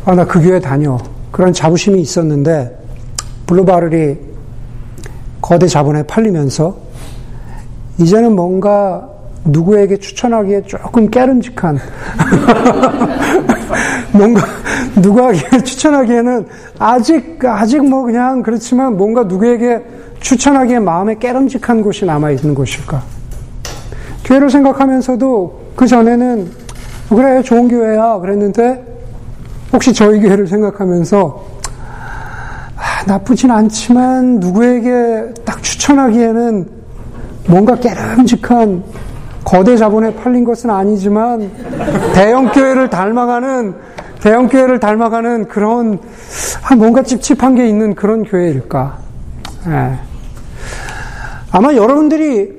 아, 0.05 0.15
나 0.15 0.25
그 0.25 0.41
교회 0.41 0.61
다녀. 0.61 0.97
그런 1.33 1.53
자부심이 1.53 2.01
있었는데 2.01 2.79
블루바를이 3.47 4.17
거대 5.43 5.67
자본에 5.67 6.05
팔리면서 6.05 6.77
이제는 7.99 8.37
뭔가 8.37 9.16
누구에게 9.47 9.97
추천하기에 9.97 10.63
조금 10.63 11.09
깨름직한 11.09 11.79
뭔가 14.13 14.43
누구에게 14.97 15.63
추천하기에는 15.63 16.47
아직 16.79 17.45
아직 17.45 17.89
뭐 17.89 18.03
그냥 18.03 18.43
그렇지만 18.43 18.97
뭔가 18.97 19.25
누구에게 19.25 19.85
추천하기에 20.21 20.81
마음에 20.81 21.17
깨름직한 21.17 21.83
곳이 21.83 22.05
남아 22.05 22.31
있는 22.31 22.55
곳일까? 22.55 23.03
교회를 24.25 24.51
생각하면서도 24.51 25.61
그 25.77 25.87
전에는 25.87 26.51
그래 27.11 27.43
좋은 27.43 27.69
교회야 27.69 28.19
그랬는데 28.19 28.85
혹시 29.73 29.93
저희 29.93 30.21
교회를 30.21 30.49
생각하면서 30.49 31.45
나쁘진 33.07 33.51
않지만 33.51 34.41
누구에게 34.41 35.33
딱 35.45 35.63
추천하기에는 35.63 36.69
뭔가 37.47 37.77
깨름직한 37.77 38.83
거대 39.47 39.77
자본에 39.77 40.13
팔린 40.13 40.45
것은 40.45 40.71
아니지만 40.71 41.53
대형 42.15 42.51
교회를 42.51 42.91
닮아가는 42.91 43.75
대형 44.21 44.49
교회를 44.49 44.81
닮아가는 44.81 45.47
그런 45.47 46.01
뭔가 46.77 47.05
찝찝한 47.05 47.55
게 47.55 47.69
있는 47.69 47.95
그런 47.95 48.25
교회일까? 48.25 48.99
네. 49.69 49.99
아마 51.53 51.75
여러분들이 51.75 52.57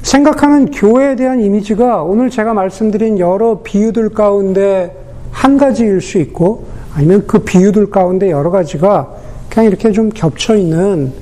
생각하는 0.00 0.70
교회에 0.70 1.16
대한 1.16 1.38
이미지가 1.38 2.02
오늘 2.02 2.30
제가 2.30 2.54
말씀드린 2.54 3.18
여러 3.18 3.60
비유들 3.62 4.08
가운데 4.08 4.96
한 5.30 5.58
가지일 5.58 6.00
수 6.00 6.16
있고 6.16 6.64
아니면 6.94 7.24
그 7.26 7.40
비유들 7.40 7.90
가운데 7.90 8.30
여러 8.30 8.50
가지가 8.50 9.10
그냥 9.50 9.66
이렇게 9.66 9.92
좀 9.92 10.08
겹쳐 10.08 10.56
있는 10.56 11.12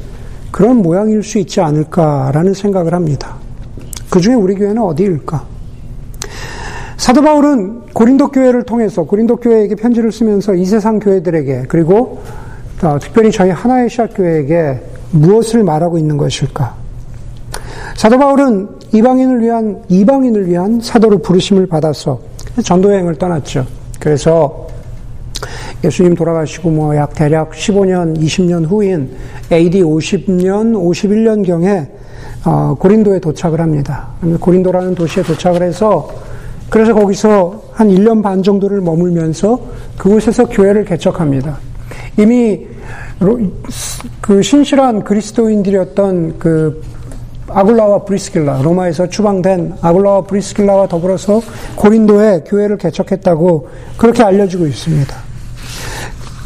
그런 0.53 0.77
모양일 0.77 1.25
수 1.25 1.39
있지 1.39 1.61
않을까라는 1.61 2.55
생각을 2.55 2.95
합니다. 2.95 3.48
그 4.11 4.21
중에 4.21 4.35
우리 4.35 4.55
교회는 4.55 4.83
어디일까? 4.83 5.45
사도 6.97 7.23
바울은 7.23 7.83
고린도 7.93 8.29
교회를 8.29 8.65
통해서 8.65 9.05
고린도 9.05 9.37
교회에게 9.37 9.75
편지를 9.77 10.11
쓰면서 10.13 10.55
이 10.55 10.65
세상 10.65 10.99
교회들에게 10.99 11.65
그리고 11.69 12.21
어, 12.83 12.99
특별히 13.01 13.31
저희 13.31 13.51
하나의 13.51 13.89
시작 13.89 14.15
교회에게 14.15 14.81
무엇을 15.11 15.63
말하고 15.65 15.99
있는 15.99 16.17
것일까? 16.17 16.75
사도 17.97 18.19
바울은 18.19 18.69
이방인을 18.93 19.43
위한 19.43 19.83
이방인을 19.89 20.49
위한 20.49 20.81
사도로 20.81 21.19
부르심을 21.19 21.67
받아서 21.67 22.21
전도 22.63 22.93
여행을 22.93 23.17
떠났죠. 23.17 23.67
그래서 24.01 24.69
예수님 25.85 26.15
돌아가시고 26.15 26.71
뭐 26.71 26.97
약 26.97 27.15
대략 27.15 27.53
15년, 27.53 28.19
20년 28.19 28.69
후인 28.69 29.11
AD 29.53 29.83
50년, 29.83 30.75
51년경에 30.75 31.98
어, 32.45 32.75
고린도에 32.79 33.21
도착을 33.21 33.61
합니다. 33.61 34.09
고린도라는 34.41 34.95
도시에 34.95 35.23
도착을 35.23 35.63
해서 35.63 36.09
그래서 36.71 36.95
거기서 36.95 37.63
한 37.73 37.89
1년 37.89 38.23
반 38.23 38.43
정도를 38.43 38.81
머물면서 38.81 39.61
그곳에서 39.97 40.47
교회를 40.47 40.85
개척합니다. 40.85 41.59
이미 42.19 42.67
그 44.21 44.43
신실한 44.43 45.05
그리스도인들이었던 45.05 46.39
그 46.39 46.83
아굴라와 47.49 48.05
브리스길라, 48.05 48.61
로마에서 48.63 49.09
추방된 49.09 49.75
아굴라와 49.81 50.23
브리스길라와 50.23 50.89
더불어서 50.89 51.41
고린도에 51.77 52.45
교회를 52.47 52.77
개척했다고 52.77 53.69
그렇게 53.97 54.23
알려지고 54.23 54.67
있습니다. 54.67 55.17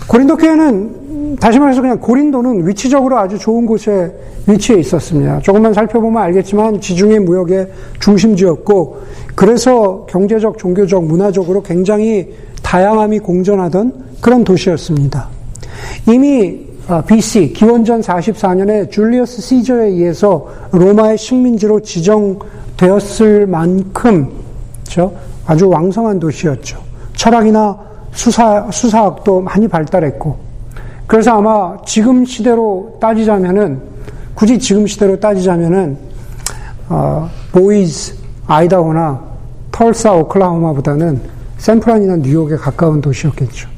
고린도 0.06 0.36
교회는 0.36 1.36
다시 1.36 1.58
말해서 1.58 1.80
그냥 1.80 1.98
고린도는 1.98 2.68
위치적으로 2.68 3.18
아주 3.18 3.38
좋은 3.38 3.66
곳에 3.66 4.12
위치해 4.46 4.80
있었습니다. 4.80 5.40
조금만 5.40 5.72
살펴보면 5.72 6.22
알겠지만 6.22 6.80
지중해 6.80 7.20
무역의 7.20 7.68
중심지였고 8.00 9.00
그래서 9.34 10.06
경제적, 10.08 10.58
종교적, 10.58 11.04
문화적으로 11.04 11.62
굉장히 11.62 12.32
다양함이 12.62 13.20
공존하던 13.20 13.92
그런 14.20 14.44
도시였습니다. 14.44 15.28
이미 16.08 16.72
BC 17.06 17.52
아, 17.54 17.58
기원전 17.58 18.00
44년에 18.00 18.90
줄리어스 18.90 19.40
시저에 19.40 19.86
의해서 19.86 20.46
로마의 20.72 21.16
식민지로 21.16 21.80
지정되었을 21.80 23.46
만큼 23.46 24.28
그렇죠? 24.82 25.14
아주 25.46 25.68
왕성한 25.68 26.18
도시였죠. 26.18 26.78
철학이나 27.14 27.78
수사, 28.12 28.68
수사학도 28.70 29.40
많이 29.40 29.66
발달했고, 29.66 30.36
그래서 31.06 31.38
아마 31.38 31.76
지금 31.86 32.24
시대로 32.24 32.96
따지자면은 33.00 33.80
굳이 34.34 34.58
지금 34.58 34.86
시대로 34.86 35.18
따지자면은 35.18 35.96
어, 36.88 37.30
보이즈 37.52 38.14
아이다호나 38.46 39.20
털사 39.70 40.12
오클라호마보다는 40.12 41.20
샌프란이나 41.58 42.16
뉴욕에 42.16 42.56
가까운 42.56 43.00
도시였겠죠. 43.00 43.68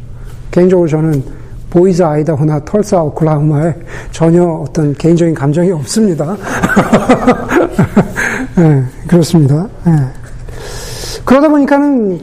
개인적으로 0.51 0.89
저는 0.89 1.23
보이즈 1.71 2.03
아이다호나 2.03 2.65
털사 2.65 3.03
오클라호마에 3.03 3.75
전혀 4.11 4.45
어떤 4.45 4.95
개인적인 4.95 5.35
감정이 5.35 5.71
없습니다. 5.73 6.37
네, 8.57 8.85
그렇습니다. 9.07 9.69
네. 9.85 9.93
그러다 11.25 11.49
보니까는 11.49 12.21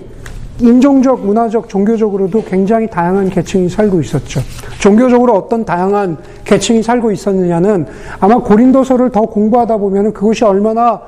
인종적, 0.61 1.25
문화적, 1.25 1.67
종교적으로도 1.67 2.43
굉장히 2.43 2.87
다양한 2.87 3.29
계층이 3.29 3.69
살고 3.69 4.01
있었죠. 4.01 4.41
종교적으로 4.79 5.35
어떤 5.35 5.65
다양한 5.65 6.17
계층이 6.45 6.83
살고 6.83 7.11
있었느냐는 7.11 7.85
아마 8.19 8.37
고린도서를 8.37 9.11
더 9.11 9.21
공부하다 9.21 9.77
보면 9.77 10.13
그것이 10.13 10.43
얼마나 10.45 11.01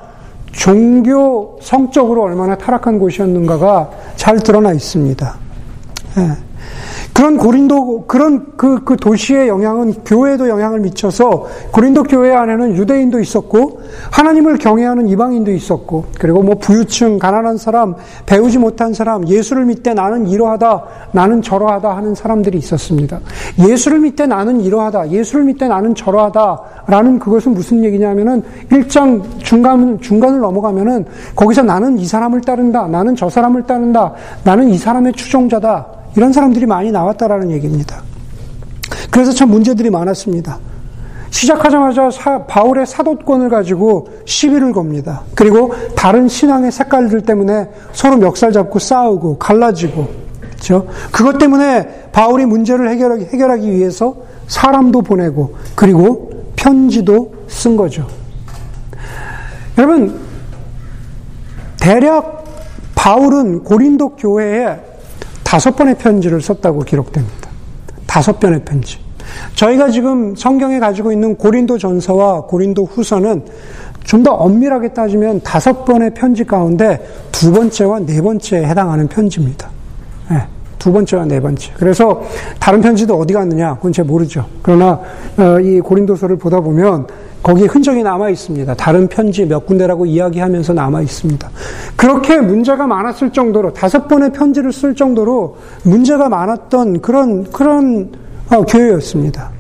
종교 0.51 1.57
성적으로 1.62 2.24
얼마나 2.24 2.55
타락한 2.55 3.00
곳이었는가가 3.00 3.89
잘 4.15 4.39
드러나 4.39 4.72
있습니다. 4.72 5.36
예. 6.17 6.52
그런 7.13 7.38
고린도 7.38 8.05
그런 8.08 8.48
그, 8.58 8.84
그 8.84 8.98
도시의 8.98 9.48
영향은 9.48 9.93
교회에도 10.03 10.50
영향을 10.50 10.79
미쳐서 10.79 11.46
고린도 11.72 12.03
교회 12.03 12.34
안에는 12.34 12.75
유대인도 12.75 13.20
있었고 13.20 13.82
하나님을 14.12 14.58
경외하는 14.58 15.08
이방인도 15.08 15.51
있었고 15.51 16.05
그리고 16.20 16.41
뭐 16.41 16.55
부유층 16.55 17.20
가난한 17.20 17.58
사람 17.58 17.96
배우지 18.25 18.58
못한 18.58 18.93
사람 18.93 19.27
예수를 19.27 19.65
믿되 19.65 19.93
나는 19.93 20.27
이러하다 20.27 20.84
나는 21.12 21.43
저러하다 21.43 21.96
하는 21.96 22.15
사람들이 22.15 22.58
있었습니다. 22.58 23.20
예수를 23.70 24.00
믿되 24.00 24.25
나는 24.25 24.62
이러하다 24.62 25.12
예수를 25.12 25.46
믿되 25.46 25.67
나는 25.67 25.93
저러하다라는 25.93 27.20
그것은 27.20 27.53
무슨 27.53 27.84
얘기냐면은 27.84 28.41
1장 28.72 29.22
중간 29.39 30.00
중간을 30.01 30.39
넘어가면은 30.39 31.05
거기서 31.36 31.62
나는 31.62 32.00
이 32.00 32.05
사람을 32.05 32.41
따른다 32.41 32.88
나는 32.88 33.15
저 33.15 33.29
사람을 33.29 33.63
따른다 33.63 34.13
나는 34.43 34.70
이 34.70 34.77
사람의 34.77 35.13
추종자다 35.13 36.02
이런 36.15 36.34
사람들이 36.34 36.65
많이 36.65 36.91
나왔다라는 36.91 37.51
얘기입니다. 37.51 38.01
그래서 39.10 39.32
참 39.32 39.50
문제들이 39.50 39.89
많았습니다. 39.89 40.60
시작하자마자 41.29 42.12
사, 42.12 42.46
바울의 42.46 42.86
사도권을 42.86 43.50
가지고 43.50 44.08
시비를 44.25 44.72
겁니다. 44.72 45.24
그리고 45.34 45.74
다른 45.96 46.27
신앙의 46.27 46.72
색깔들 46.72 47.22
때문에 47.22 47.70
서로 47.91 48.17
멱살 48.17 48.51
잡고 48.51 48.77
싸우고 48.77 49.39
갈라지고 49.39 50.10
그렇죠? 50.51 50.88
그것 51.12 51.39
때문에 51.39 52.10
바울이 52.12 52.46
문제를 52.46 52.89
해결하기, 52.89 53.25
해결하기 53.25 53.72
위해서 53.72 54.15
사람도 54.48 55.01
보내고 55.01 55.55
그리고 55.75 56.29
편지도 56.55 57.34
쓴 57.48 57.75
거죠. 57.75 58.08
여러분 59.77 60.20
대략 61.79 62.43
바울은 62.96 63.63
고린도 63.63 64.15
교회에 64.15 64.92
다섯 65.53 65.75
번의 65.75 66.00
편지를 66.00 66.41
썼다고 66.41 66.79
기록됩니다. 66.79 67.48
다섯 68.07 68.39
번의 68.39 68.65
편지. 68.65 68.98
저희가 69.53 69.91
지금 69.91 70.36
성경에 70.36 70.79
가지고 70.79 71.12
있는 71.12 71.36
고린도 71.36 71.77
전서와 71.77 72.41
고린도 72.48 72.86
후서는 72.86 73.45
좀 74.03 74.24
더 74.24 74.31
엄밀하게 74.33 74.93
따지면 74.93 75.41
다섯 75.41 75.86
번의 75.86 76.15
편지 76.15 76.43
가운데 76.43 77.07
두 77.31 77.51
번째와 77.51 78.00
네 78.00 78.19
번째에 78.19 78.65
해당하는 78.65 79.07
편지입니다. 79.07 79.69
네, 80.31 80.43
두 80.80 80.92
번째와 80.92 81.25
네 81.25 81.39
번째. 81.39 81.72
그래서 81.77 82.22
다른 82.60 82.82
편지도 82.82 83.18
어디 83.18 83.34
갔느냐? 83.34 83.75
그건 83.75 83.92
잘 83.94 84.06
모르죠. 84.06 84.46
그러나 84.62 85.00
어, 85.38 85.60
이 85.60 85.80
고린도서를 85.80 86.38
보다 86.38 86.60
보면 86.60 87.08
거기에 87.42 87.65
흔적이 87.65 88.03
남아 88.03 88.30
있습니다. 88.30 88.74
다른 88.75 89.08
편지 89.08 89.46
몇 89.46 89.65
군데라고 89.65 90.06
이야기하면서 90.06 90.74
남아 90.74 91.01
있습니다. 91.01 91.50
그렇게 91.98 92.39
문제가 92.39 92.88
많았을 92.88 93.32
정도로 93.32 93.74
다섯 93.74 94.08
번의 94.08 94.32
편지를 94.32 94.71
쓸 94.71 94.95
정도로 94.95 95.58
문제가 95.84 96.30
많았던 96.30 97.02
그런 97.02 97.43
그런 97.52 98.12
어, 98.50 98.62
교회였습니다. 98.62 99.52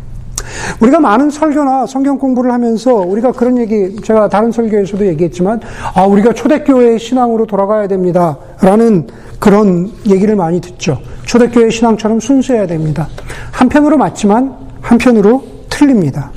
우리가 0.79 0.99
많은 0.99 1.29
설교나 1.29 1.85
성경 1.87 2.17
공부를 2.17 2.51
하면서 2.51 2.93
우리가 2.93 3.31
그런 3.31 3.57
얘기 3.57 3.95
제가 4.01 4.29
다른 4.29 4.51
설교에서도 4.51 5.05
얘기했지만 5.07 5.61
아 5.95 6.05
우리가 6.05 6.33
초대교회의 6.33 6.99
신앙으로 6.99 7.45
돌아가야 7.45 7.87
됩니다 7.87 8.37
라는 8.61 9.07
그런 9.39 9.91
얘기를 10.07 10.35
많이 10.35 10.61
듣죠. 10.61 10.99
초대교회 11.25 11.69
신앙처럼 11.69 12.19
순수해야 12.19 12.65
됩니다. 12.65 13.09
한편으로 13.51 13.97
맞지만 13.97 14.55
한편으로 14.81 15.43
틀립니다. 15.69 16.31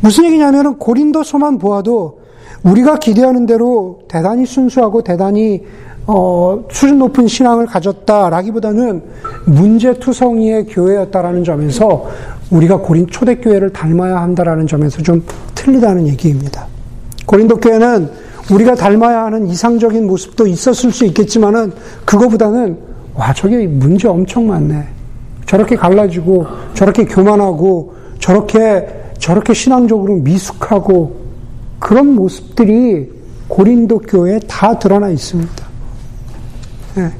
무슨 0.00 0.26
얘기냐면은 0.26 0.78
고린도서만 0.78 1.58
보아도 1.58 2.20
우리가 2.62 2.98
기대하는 2.98 3.46
대로 3.46 4.00
대단히 4.08 4.46
순수하고 4.46 5.02
대단히 5.02 5.62
어, 6.06 6.62
수준 6.70 6.98
높은 6.98 7.26
신앙을 7.26 7.66
가졌다라기보다는 7.66 9.02
문제투성이의 9.46 10.66
교회였다라는 10.66 11.44
점에서 11.44 12.06
우리가 12.50 12.78
고린 12.78 13.06
초대교회를 13.06 13.72
닮아야 13.72 14.20
한다라는 14.20 14.66
점에서 14.66 15.02
좀 15.02 15.24
틀리다는 15.54 16.06
얘기입니다. 16.08 16.66
고린도 17.26 17.56
교회는 17.56 18.10
우리가 18.52 18.74
닮아야 18.74 19.24
하는 19.24 19.46
이상적인 19.46 20.06
모습도 20.06 20.46
있었을 20.46 20.92
수 20.92 21.06
있겠지만은 21.06 21.72
그거보다는 22.04 22.76
와 23.14 23.32
저게 23.32 23.66
문제 23.66 24.06
엄청 24.06 24.46
많네. 24.46 24.86
저렇게 25.46 25.76
갈라지고 25.76 26.46
저렇게 26.74 27.06
교만하고 27.06 27.94
저렇게 28.18 28.86
저렇게 29.18 29.54
신앙적으로 29.54 30.16
미숙하고 30.16 31.16
그런 31.78 32.14
모습들이 32.14 33.10
고린도 33.48 34.00
교회에 34.00 34.40
다 34.40 34.78
드러나 34.78 35.08
있습니다. 35.08 35.63
네. 36.94 37.10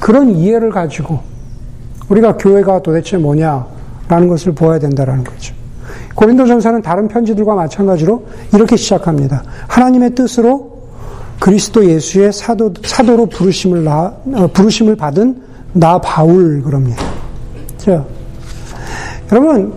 그런 0.00 0.30
이해를 0.30 0.70
가지고 0.70 1.20
우리가 2.08 2.36
교회가 2.36 2.82
도대체 2.82 3.16
뭐냐라는 3.16 4.28
것을 4.28 4.52
보아야 4.54 4.78
된다라는 4.78 5.24
거죠. 5.24 5.54
고린도 6.14 6.46
전서는 6.46 6.82
다른 6.82 7.08
편지들과 7.08 7.54
마찬가지로 7.54 8.24
이렇게 8.52 8.76
시작합니다. 8.76 9.42
하나님의 9.68 10.14
뜻으로 10.14 10.74
그리스도 11.40 11.84
예수의 11.84 12.32
사도, 12.32 12.72
사도로 12.84 13.26
부르심을, 13.26 13.84
나, 13.84 14.14
어, 14.32 14.46
부르심을 14.52 14.96
받은 14.96 15.42
나 15.72 15.98
바울, 15.98 16.62
그럽니다. 16.62 17.02
자, 17.76 18.04
여러분, 19.32 19.72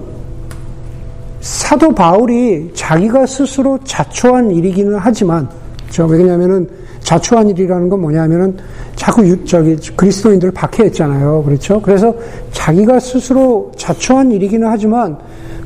사도 1.42 1.94
바울이 1.94 2.72
자기가 2.76 3.26
스스로 3.26 3.80
자초한 3.84 4.52
일이기는 4.52 4.98
하지만, 5.00 5.50
저, 5.90 6.06
왜냐면은 6.06 6.70
자초한 7.08 7.50
일이라는 7.52 7.88
건 7.88 8.02
뭐냐면은 8.02 8.58
자꾸 8.98 9.26
유, 9.26 9.46
저기 9.46 9.78
그리스도인들을 9.96 10.52
박해했잖아요. 10.52 11.42
그렇죠? 11.44 11.82
그래서 11.82 12.14
자기가 12.52 13.00
스스로 13.00 13.72
자초한 13.78 14.30
일이기는 14.34 14.68
하지만 14.68 15.18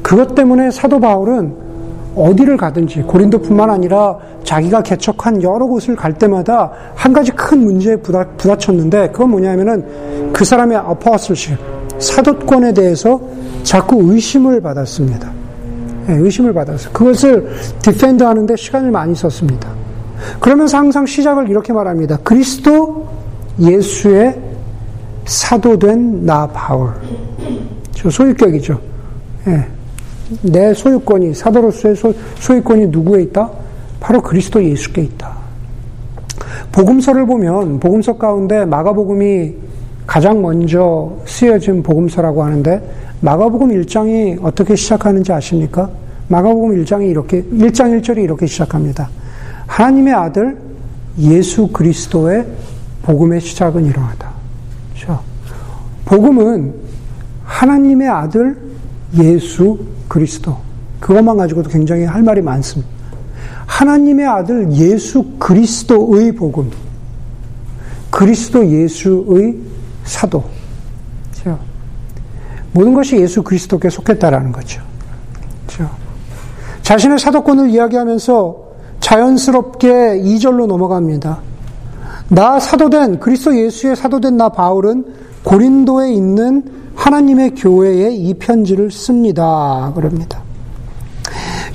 그것 0.04 0.36
때문에 0.36 0.70
사도 0.70 1.00
바울은 1.00 1.52
어디를 2.16 2.58
가든지 2.58 3.02
고린도뿐만 3.02 3.72
아니라 3.72 4.20
자기가 4.44 4.84
개척한 4.84 5.42
여러 5.42 5.66
곳을 5.66 5.96
갈 5.96 6.14
때마다 6.14 6.72
한 6.94 7.12
가지 7.12 7.32
큰 7.32 7.64
문제에 7.64 7.96
부딪, 7.96 8.38
부딪혔는데 8.38 9.10
그건 9.12 9.32
뭐냐면은 9.32 10.32
그 10.32 10.46
사람의 10.46 10.78
apostleship 10.78 11.58
사도권에 11.98 12.72
대해서 12.72 13.20
자꾸 13.64 14.14
의심을 14.14 14.62
받았습니다. 14.62 15.32
예, 16.10 16.14
의심을 16.14 16.54
받아서 16.54 16.92
그것을 16.92 17.50
defend 17.82 18.22
하는데 18.22 18.56
시간을 18.56 18.92
많이 18.92 19.16
썼습니다. 19.16 19.81
그러면서 20.40 20.78
항상 20.78 21.06
시작을 21.06 21.50
이렇게 21.50 21.74
말합니다. 21.74 22.18
그리스도 22.24 23.08
예수의 23.60 24.40
사도된 25.26 26.26
나 26.26 26.48
바울. 26.48 26.92
저 27.92 28.10
소유격이죠. 28.10 28.80
예. 29.48 29.66
내 30.42 30.74
소유권이, 30.74 31.34
사도로서의 31.34 31.96
소, 31.96 32.14
소유권이 32.40 32.88
누구에 32.88 33.24
있다? 33.24 33.50
바로 34.00 34.22
그리스도 34.22 34.64
예수께 34.64 35.04
있다. 35.04 35.36
복음서를 36.72 37.26
보면, 37.26 37.80
복음서 37.80 38.18
가운데 38.18 38.66
마가복음이 38.66 39.54
가장 40.08 40.42
먼저 40.42 41.12
쓰여진 41.26 41.84
복음서라고 41.84 42.44
하는데, 42.44 42.82
마가복음 43.20 43.70
1장이 43.70 44.40
어떻게 44.42 44.76
시작하는지 44.76 45.32
아십니까? 45.32 45.90
마가복음 46.30 46.84
1장이 46.84 47.10
이렇게 47.10 47.44
1장 47.44 48.00
1절이 48.00 48.24
이렇게 48.24 48.48
시작합니다. 48.48 49.10
하나님의 49.72 50.14
아들 50.14 50.58
예수 51.18 51.68
그리스도의 51.68 52.46
복음의 53.04 53.40
시작은 53.40 53.86
이러하다. 53.86 54.30
그렇죠? 54.94 55.22
복음은 56.04 56.76
하나님의 57.46 58.10
아들 58.10 58.62
예수 59.18 59.80
그리스도. 60.10 60.58
그것만 61.00 61.38
가지고도 61.38 61.70
굉장히 61.70 62.04
할 62.04 62.22
말이 62.22 62.42
많습니다. 62.42 62.92
하나님의 63.66 64.28
아들 64.28 64.74
예수 64.74 65.24
그리스도의 65.40 66.34
복음. 66.34 66.70
그리스도 68.10 68.68
예수의 68.68 69.58
사도. 70.04 70.44
모든 72.74 72.94
것이 72.94 73.18
예수 73.18 73.42
그리스도께 73.42 73.90
속했다라는 73.90 74.52
거죠. 74.52 74.82
그렇죠? 75.66 75.90
자신의 76.82 77.20
사도권을 77.20 77.70
이야기하면서 77.70 78.61
자연스럽게 79.12 79.90
2절로 80.24 80.68
넘어갑니다. 80.68 81.40
나 82.30 82.60
사도된 82.62 83.20
그리스도 83.20 83.58
예수의 83.58 83.98
사도된 83.98 84.38
나 84.38 84.48
바울은 84.48 85.04
고린도에 85.44 86.14
있는 86.14 86.64
하나님의 86.96 87.56
교회에 87.56 88.12
이 88.12 88.34
편지를 88.36 88.90
씁니다. 88.90 89.92
그럽니다. 89.96 90.42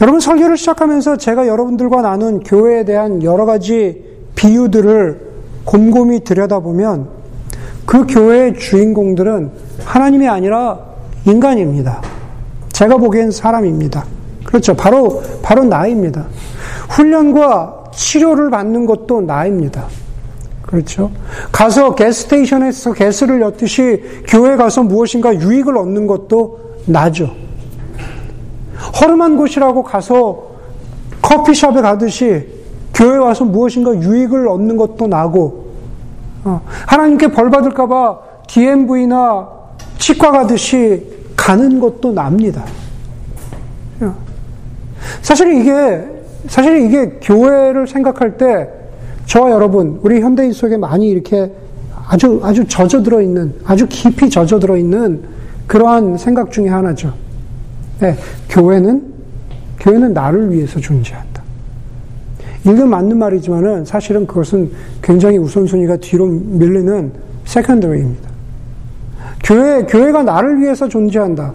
여러분 0.01 0.19
설교를 0.19 0.57
시작하면서 0.57 1.19
제가 1.19 1.47
여러분들과 1.47 2.01
나눈 2.01 2.41
교회에 2.41 2.87
대한 2.87 3.23
여러 3.23 3.45
가지 3.45 4.03
비유들을 4.35 5.21
곰곰이 5.67 6.25
들여다보면 6.25 7.09
그 7.85 8.07
교회의 8.07 8.55
주인공들은 8.59 9.51
하나님이 9.85 10.27
아니라 10.27 10.79
인간입니다. 11.27 12.01
제가 12.73 12.97
보기엔 12.97 13.31
사람입니다. 13.31 14.07
그렇죠. 14.43 14.75
바로, 14.75 15.23
바로 15.43 15.65
나입니다. 15.65 16.25
훈련과 16.89 17.85
치료를 17.93 18.51
받는 18.51 18.87
것도 18.87 19.23
나입니다. 19.23 19.87
그렇죠. 20.63 21.11
가서 21.53 21.95
게스테이션에서 21.95 22.93
게스를 22.93 23.41
엿듯이 23.41 24.03
교회 24.27 24.57
가서 24.57 24.83
무엇인가 24.83 25.35
유익을 25.35 25.77
얻는 25.77 26.07
것도 26.07 26.77
나죠. 26.87 27.31
허름한 29.01 29.37
곳이라고 29.37 29.83
가서 29.85 30.57
커피숍에 31.23 31.81
가듯이 31.81 32.47
교회 32.95 33.17
와서 33.17 33.45
무엇인가 33.45 33.95
유익을 33.95 34.49
얻는 34.49 34.77
것도 34.77 35.07
나고, 35.07 35.67
어, 36.45 36.63
하나님께 36.87 37.29
벌 37.29 37.51
받을까봐 37.51 38.19
DMV나 38.49 39.49
치과 39.99 40.31
가듯이 40.31 41.05
가는 41.37 41.79
것도 41.79 42.13
납니다. 42.13 42.65
어. 44.01 44.15
사실 45.21 45.61
이게, 45.61 46.16
사실 46.49 46.87
이게 46.87 47.19
교회를 47.23 47.87
생각할 47.87 48.37
때 48.37 48.69
저와 49.27 49.51
여러분, 49.51 49.99
우리 50.03 50.21
현대인 50.21 50.53
속에 50.53 50.77
많이 50.77 51.09
이렇게 51.09 51.53
아주, 52.09 52.41
아주 52.43 52.67
젖어들어 52.67 53.21
있는, 53.21 53.55
아주 53.65 53.87
깊이 53.89 54.31
젖어들어 54.31 54.77
있는 54.77 55.23
그러한 55.67 56.17
생각 56.17 56.53
중에 56.53 56.69
하나죠. 56.69 57.13
네, 58.01 58.17
교회는, 58.49 59.03
교회는 59.81 60.13
나를 60.13 60.53
위해서 60.53 60.79
존재한다. 60.79 61.43
이건 62.65 62.89
맞는 62.91 63.19
말이지만은 63.19 63.85
사실은 63.85 64.27
그것은 64.27 64.71
굉장히 65.03 65.39
우선순위가 65.39 65.97
뒤로 65.99 66.27
밀리는 66.27 67.13
second 67.45 67.76
way입니다. 67.76 68.29
교회, 69.45 69.83
교회가 69.85 70.23
나를 70.23 70.61
위해서 70.61 70.89
존재한다. 70.89 71.53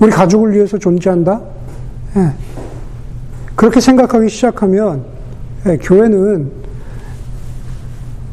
우리 0.00 0.10
가족을 0.10 0.52
위해서 0.52 0.78
존재한다. 0.78 1.40
네. 2.14 2.32
그렇게 3.58 3.80
생각하기 3.80 4.28
시작하면 4.28 5.04
네, 5.64 5.76
교회는 5.78 6.48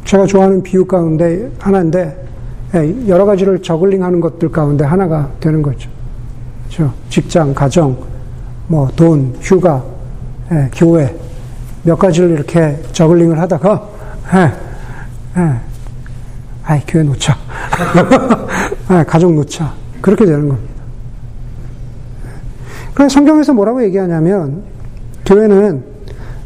제가 0.03 0.27
좋아하는 0.27 0.61
비유 0.61 0.85
가운데 0.85 1.49
하나인데 1.57 2.25
예, 2.75 3.07
여러 3.07 3.25
가지를 3.25 3.59
저글링 3.59 4.03
하는 4.03 4.21
것들 4.21 4.51
가운데 4.51 4.85
하나가 4.85 5.27
되는 5.39 5.63
거죠. 5.63 5.89
그렇죠? 6.67 6.93
직장, 7.09 7.55
가정, 7.55 7.97
뭐 8.67 8.87
돈, 8.95 9.35
휴가, 9.41 9.83
예, 10.51 10.69
교회 10.75 11.17
몇 11.81 11.97
가지를 11.97 12.29
이렇게 12.29 12.79
저글링을 12.91 13.39
하다가 13.39 13.89
예, 14.35 15.41
예, 15.41 15.55
아이 16.65 16.79
교회 16.87 17.01
놓자, 17.01 17.35
예, 18.93 19.03
가족 19.03 19.33
놓자 19.33 19.73
그렇게 20.01 20.23
되는 20.23 20.47
겁니다. 20.49 20.75
그래서 22.93 23.11
성경에서 23.15 23.53
뭐라고 23.53 23.83
얘기하냐면 23.85 24.74
교회는 25.25 25.83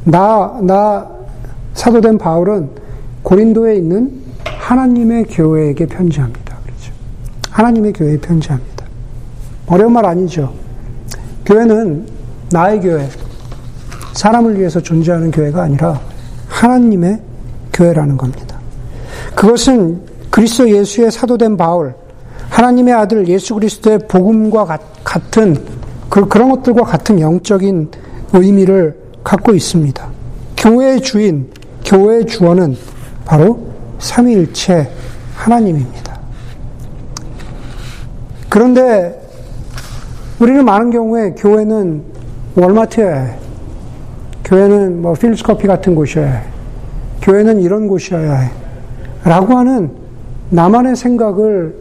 나 0.06 0.60
나 0.62 1.20
사도된 1.74 2.18
바울은 2.18 2.70
고린도에 3.24 3.76
있는 3.76 4.12
하나님의 4.44 5.26
교회에게 5.26 5.86
편지합니다. 5.86 6.58
그렇죠. 6.64 6.92
하나님의 7.50 7.94
교회에 7.94 8.18
편지합니다. 8.18 8.86
어려운 9.68 9.94
말 9.94 10.06
아니죠. 10.06 10.54
교회는 11.46 12.06
나의 12.52 12.82
교회, 12.82 13.08
사람을 14.14 14.60
위해서 14.60 14.82
존재하는 14.82 15.32
교회가 15.32 15.64
아니라 15.64 16.00
하나님의 16.48 17.22
교회라는 17.74 18.18
겁니다. 18.18 18.60
그것은 19.36 20.02
그리스도 20.30 20.70
예수의 20.70 21.12
사도된 21.12 21.56
바울, 21.56 21.94
하나님의 22.50 22.94
아들 22.94 23.28
예수 23.28 23.54
그리스도의 23.54 24.00
복음과 24.08 24.80
같은 25.04 25.56
그, 26.10 26.28
그런 26.28 26.50
것들과 26.50 26.84
같은 26.84 27.20
영적인 27.20 27.90
의미를 28.34 28.98
갖고 29.24 29.54
있습니다. 29.54 30.08
교회의 30.58 31.02
주인, 31.02 31.50
교회의 31.86 32.26
주원은 32.26 32.76
바로 33.26 33.68
삼위일체 34.00 34.90
하나님입니다. 35.36 36.20
그런데 38.50 39.20
우리는 40.40 40.64
많은 40.66 40.90
경우에 40.90 41.32
교회는 41.32 42.04
월마트야 42.56 43.16
해. 43.16 43.36
교회는 44.44 45.02
뭐 45.02 45.14
필스 45.14 45.44
커피 45.44 45.68
같은 45.68 45.96
곳이어야 45.96 46.32
해. 46.32 46.44
교회는 47.22 47.62
이런 47.62 47.88
곳이어야 47.88 48.36
해. 48.36 48.52
라고 49.24 49.58
하는 49.58 49.92
나만의 50.50 50.96
생각을 50.96 51.76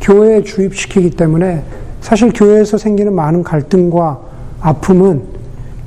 교회에 0.00 0.42
주입시키기 0.42 1.10
때문에 1.10 1.62
사실 2.00 2.32
교회에서 2.34 2.78
생기는 2.78 3.14
많은 3.14 3.44
갈등과 3.44 4.20
아픔은 4.60 5.22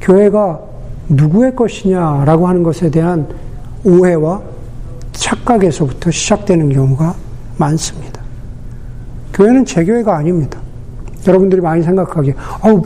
교회가 0.05 0.61
누구의 1.09 1.55
것이냐라고 1.55 2.47
하는 2.47 2.61
것에 2.61 2.91
대한 2.91 3.27
오해와 3.83 4.41
착각에서부터 5.13 6.11
시작되는 6.11 6.69
경우가 6.69 7.15
많습니다. 7.57 8.21
교회는 9.33 9.65
제 9.65 9.83
교회가 9.83 10.15
아닙니다. 10.15 10.59
여러분들이 11.27 11.59
많이 11.59 11.81
생각하기에, 11.81 12.35
어우, 12.61 12.83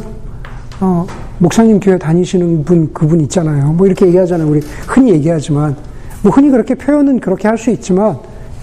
어, 0.79 1.05
목사님 1.39 1.79
교회 1.81 1.97
다니시는 1.97 2.63
분, 2.63 2.93
그분 2.93 3.19
있잖아요. 3.21 3.73
뭐 3.73 3.85
이렇게 3.85 4.07
얘기하잖아요. 4.07 4.49
우리 4.49 4.61
흔히 4.87 5.11
얘기하지만, 5.11 5.75
뭐 6.21 6.31
흔히 6.31 6.49
그렇게 6.49 6.75
표현은 6.75 7.19
그렇게 7.19 7.47
할 7.49 7.57
수 7.57 7.69
있지만, 7.71 8.17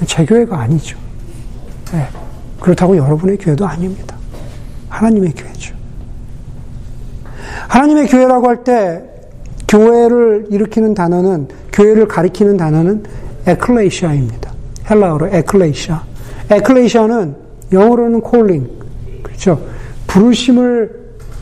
제 0.06 0.24
교회가 0.24 0.58
아니죠. 0.58 0.98
네. 1.92 2.06
그렇다고 2.60 2.96
여러분의 2.96 3.36
교회도 3.36 3.66
아닙니다. 3.66 4.16
하나님의 4.88 5.32
교회죠. 5.32 5.75
하나님의 7.76 8.06
교회라고 8.06 8.48
할 8.48 8.64
때, 8.64 9.02
교회를 9.68 10.46
일으키는 10.48 10.94
단어는, 10.94 11.48
교회를 11.74 12.08
가리키는 12.08 12.56
단어는 12.56 13.04
에클레이시아입니다. 13.46 14.50
헬라어로 14.90 15.28
에클레이시아. 15.28 16.02
에클레이시아는 16.52 17.34
영어로는 17.72 18.22
calling. 18.22 18.66
그렇죠. 19.22 19.60
부르심을 20.06 20.90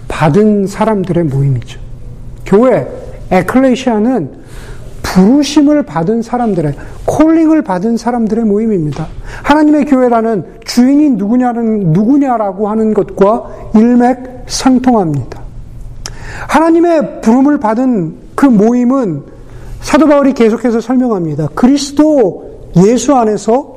받은 0.09 0.67
사람들의 0.67 1.23
모임이죠. 1.23 1.79
교회, 2.45 2.89
에클레이시아는 3.31 4.31
부르심을 5.03 5.85
받은 5.85 6.23
사람들의, 6.23 6.75
calling을 7.05 7.63
받은 7.63 7.97
사람들의 7.97 8.45
모임입니다. 8.45 9.07
하나님의 9.45 9.85
교회라는 9.85 10.45
주인이 10.65 11.11
누구냐는, 11.11 11.93
누구냐라고 11.93 12.69
하는 12.69 12.93
것과 12.93 13.71
일맥상통합니다. 13.77 15.44
하나님의 16.49 17.21
부름을 17.21 17.59
받은 17.59 18.17
그 18.35 18.47
모임은 18.47 19.23
사도 19.81 20.07
바울이 20.07 20.33
계속해서 20.33 20.81
설명합니다. 20.81 21.49
그리스도 21.55 22.71
예수 22.87 23.15
안에서 23.15 23.75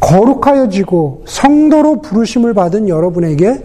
거룩하여지고 0.00 1.22
성도로 1.26 2.02
부르심을 2.02 2.54
받은 2.54 2.88
여러분에게 2.88 3.62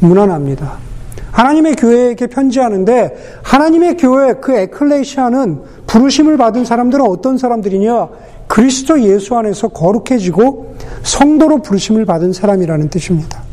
문안합니다. 0.00 0.86
하나님의 1.30 1.74
교회에게 1.74 2.28
편지하는데 2.28 3.14
하나님의 3.42 3.98
교회 3.98 4.34
그 4.34 4.56
에클레시아는 4.56 5.60
부르심을 5.86 6.38
받은 6.38 6.64
사람들은 6.64 7.04
어떤 7.04 7.36
사람들이냐? 7.36 8.08
그리스도 8.46 9.02
예수 9.02 9.36
안에서 9.36 9.68
거룩해지고 9.68 10.76
성도로 11.02 11.58
부르심을 11.58 12.06
받은 12.06 12.32
사람이라는 12.32 12.88
뜻입니다. 12.88 13.45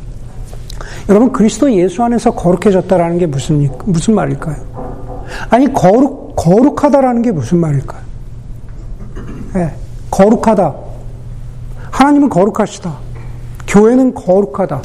여러분 1.09 1.31
그리스도 1.31 1.71
예수 1.71 2.03
안에서 2.03 2.31
거룩해졌다라는 2.31 3.17
게 3.17 3.25
무슨 3.25 3.69
무슨 3.85 4.15
말일까요? 4.15 4.55
아니 5.49 5.71
거룩 5.73 6.35
거룩하다라는 6.35 7.21
게 7.21 7.31
무슨 7.31 7.59
말일까요? 7.59 8.01
네, 9.53 9.73
거룩하다. 10.09 10.73
하나님은 11.91 12.29
거룩하시다. 12.29 12.93
교회는 13.67 14.13
거룩하다. 14.13 14.81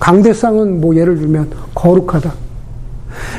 강대상은 0.00 0.80
뭐 0.80 0.94
예를 0.96 1.16
들면 1.16 1.50
거룩하다. 1.74 2.32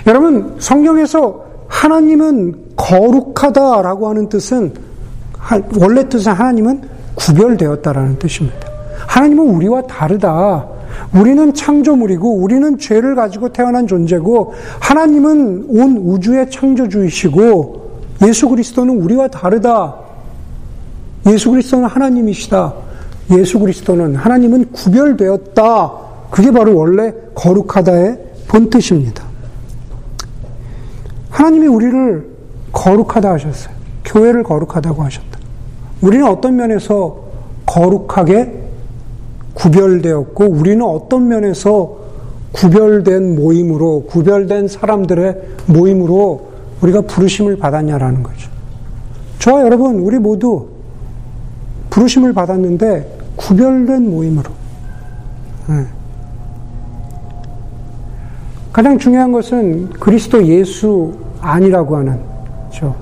여러분, 0.07 0.55
성경에서 0.59 1.45
하나님은 1.67 2.75
거룩하다라고 2.75 4.09
하는 4.09 4.29
뜻은, 4.29 4.73
원래 5.79 6.07
뜻은 6.09 6.31
하나님은 6.31 6.81
구별되었다라는 7.15 8.17
뜻입니다. 8.19 8.67
하나님은 9.07 9.49
우리와 9.55 9.81
다르다. 9.83 10.65
우리는 11.13 11.53
창조물이고 11.53 12.35
우리는 12.35 12.77
죄를 12.77 13.15
가지고 13.15 13.49
태어난 13.49 13.87
존재고 13.87 14.53
하나님은 14.79 15.65
온 15.69 15.97
우주의 15.97 16.49
창조주이시고 16.49 17.89
예수 18.27 18.49
그리스도는 18.49 19.01
우리와 19.01 19.27
다르다. 19.27 19.95
예수 21.27 21.51
그리스도는 21.51 21.85
하나님이시다. 21.85 22.73
예수 23.31 23.59
그리스도는 23.59 24.15
하나님은 24.15 24.71
구별되었다. 24.71 25.91
그게 26.31 26.51
바로 26.51 26.75
원래 26.75 27.13
거룩하다의 27.35 28.17
본 28.47 28.69
뜻입니다. 28.69 29.23
하나님이 31.29 31.67
우리를 31.67 32.29
거룩하다 32.71 33.31
하셨어요. 33.31 33.73
교회를 34.05 34.43
거룩하다고 34.43 35.03
하셨다. 35.03 35.39
우리는 36.01 36.27
어떤 36.27 36.55
면에서 36.55 37.23
거룩하게 37.65 38.58
구별되었고, 39.59 40.45
우리는 40.45 40.83
어떤 40.85 41.27
면에서 41.27 41.97
구별된 42.53 43.35
모임으로, 43.35 44.05
구별된 44.07 44.67
사람들의 44.67 45.41
모임으로 45.67 46.49
우리가 46.81 47.01
부르심을 47.01 47.57
받았냐라는 47.57 48.23
거죠. 48.23 48.49
저와 49.39 49.61
여러분, 49.63 49.99
우리 49.99 50.17
모두 50.17 50.67
부르심을 51.89 52.33
받았는데, 52.33 53.17
구별된 53.35 54.09
모임으로. 54.09 54.49
네. 55.67 55.85
가장 58.71 58.97
중요한 58.97 59.31
것은 59.31 59.89
그리스도 59.89 60.45
예수 60.45 61.13
아니라고 61.41 61.97
하는, 61.97 62.19
저, 62.71 62.95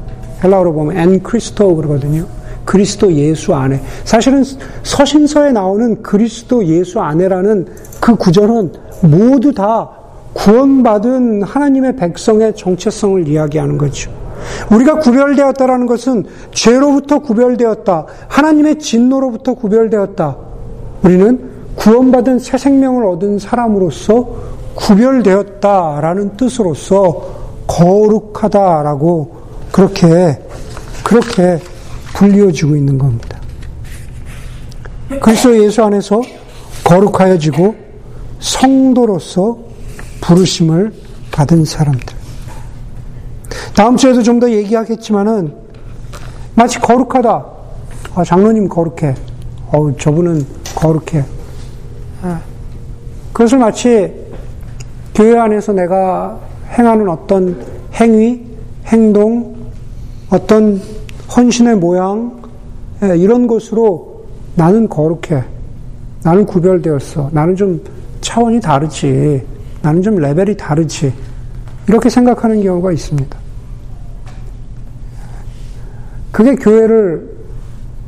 헬라어로 0.43 0.74
보면 0.74 0.98
엔 0.98 1.22
크리스토 1.22 1.76
그러거든요. 1.76 2.26
그리스도 2.67 3.12
예수 3.13 3.56
안에. 3.56 3.82
사실은 4.03 4.43
서신서에 4.84 5.53
나오는 5.53 6.03
그리스도 6.03 6.65
예수 6.65 6.99
안에라는 6.99 7.65
그 8.01 8.15
구절은 8.15 8.73
모두 9.03 9.53
다 9.53 9.89
구원받은 10.34 11.43
하나님의 11.43 11.95
백성의 11.95 12.56
정체성을 12.58 13.25
이야기하는 13.27 13.77
거죠. 13.77 14.12
우리가 14.69 14.99
구별되었다라는 14.99 15.88
것은 15.88 16.25
죄로부터 16.51 17.19
구별되었다. 17.19 18.06
하나님의 18.27 18.80
진노로부터 18.80 19.53
구별되었다. 19.53 20.36
우리는 21.03 21.49
구원받은 21.75 22.39
새 22.39 22.58
생명을 22.58 23.06
얻은 23.06 23.39
사람으로서 23.39 24.27
구별되었다라는 24.75 26.36
뜻으로서 26.36 27.38
거룩하다라고 27.65 29.32
그렇게 29.71 30.39
그렇게 31.03 31.60
불리워지고 32.17 32.75
있는 32.75 32.97
겁니다. 32.97 33.39
그리스도 35.21 35.63
예수 35.63 35.84
안에서 35.84 36.19
거룩하여지고 36.84 37.75
성도로서 38.39 39.60
부르심을 40.19 40.93
받은 41.32 41.63
사람들. 41.65 42.17
다음 43.75 43.95
주에도 43.95 44.23
좀 44.23 44.39
더 44.39 44.49
얘기하겠지만은 44.49 45.53
마치 46.56 46.80
거룩하다. 46.80 47.45
아, 48.15 48.23
장로님 48.23 48.67
거룩해. 48.67 49.13
어 49.71 49.95
저분은 49.99 50.45
거룩해. 50.75 51.23
아, 52.23 52.41
그것을 53.32 53.60
마치 53.60 54.12
교회 55.13 55.38
안에서 55.38 55.71
내가 55.71 56.39
행하는 56.77 57.08
어떤 57.10 57.63
행위, 57.93 58.43
행동, 58.88 59.56
어떤 60.32 60.82
헌신의 61.35 61.77
모양, 61.77 62.41
예, 63.03 63.17
이런 63.17 63.47
것으로 63.47 64.25
나는 64.55 64.87
거룩해. 64.87 65.43
나는 66.23 66.45
구별되었어. 66.45 67.29
나는 67.31 67.55
좀 67.55 67.81
차원이 68.21 68.59
다르지. 68.59 69.45
나는 69.81 70.01
좀 70.01 70.15
레벨이 70.15 70.57
다르지. 70.57 71.13
이렇게 71.87 72.09
생각하는 72.09 72.61
경우가 72.61 72.91
있습니다. 72.91 73.37
그게 76.31 76.55
교회를 76.55 77.37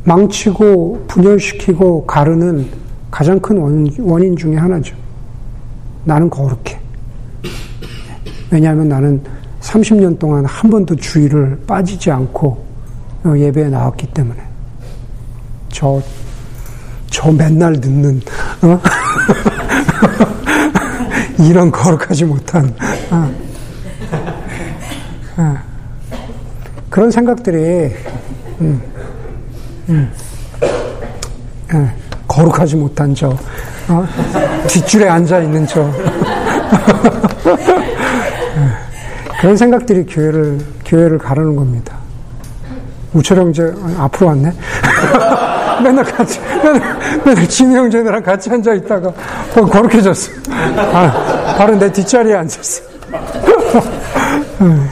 망치고 0.03 1.05
분열시키고 1.07 2.05
가르는 2.05 2.67
가장 3.11 3.39
큰 3.39 3.57
원인 3.99 4.35
중의 4.35 4.57
하나죠. 4.57 4.95
나는 6.03 6.29
거룩해. 6.29 6.79
왜냐하면 8.51 8.89
나는 8.89 9.21
30년 9.61 10.17
동안 10.17 10.45
한 10.45 10.69
번도 10.69 10.95
주의를 10.95 11.59
빠지지 11.67 12.09
않고 12.11 12.47
어, 12.47 12.68
예배에 13.25 13.69
나왔기 13.69 14.07
때문에 14.07 14.41
저, 15.69 16.01
저 17.09 17.31
맨날 17.31 17.79
듣는 17.79 18.21
어? 18.61 18.79
이런 21.39 21.71
거룩하지 21.71 22.25
못한 22.25 22.73
어. 23.11 23.31
어. 25.37 25.57
그런 26.89 27.11
생각들이 27.11 27.93
음, 28.61 28.81
음, 29.89 30.11
예, 31.73 31.91
거룩하지 32.27 32.75
못한 32.75 33.15
저 33.15 33.29
어? 33.29 34.07
뒷줄에 34.67 35.07
앉아 35.07 35.39
있는 35.39 35.65
저 35.65 35.81
예, 35.81 35.93
그런 39.39 39.55
생각들이 39.55 40.05
교회를 40.05 40.59
교회를 40.85 41.17
가르는 41.17 41.55
겁니다. 41.55 41.98
우철 43.13 43.37
형제 43.37 43.73
앞으로 43.97 44.27
왔네. 44.27 44.51
맨날 45.83 46.03
같이 46.03 46.39
맨날, 46.61 46.81
맨날 47.25 47.47
진우 47.47 47.75
형제들랑 47.75 48.21
같이 48.21 48.49
앉아 48.49 48.73
있다가 48.73 49.13
더 49.53 49.65
거룩해졌어. 49.65 50.31
아, 50.51 51.55
바로 51.57 51.77
내 51.77 51.91
뒷자리에 51.91 52.35
앉았어. 52.35 52.83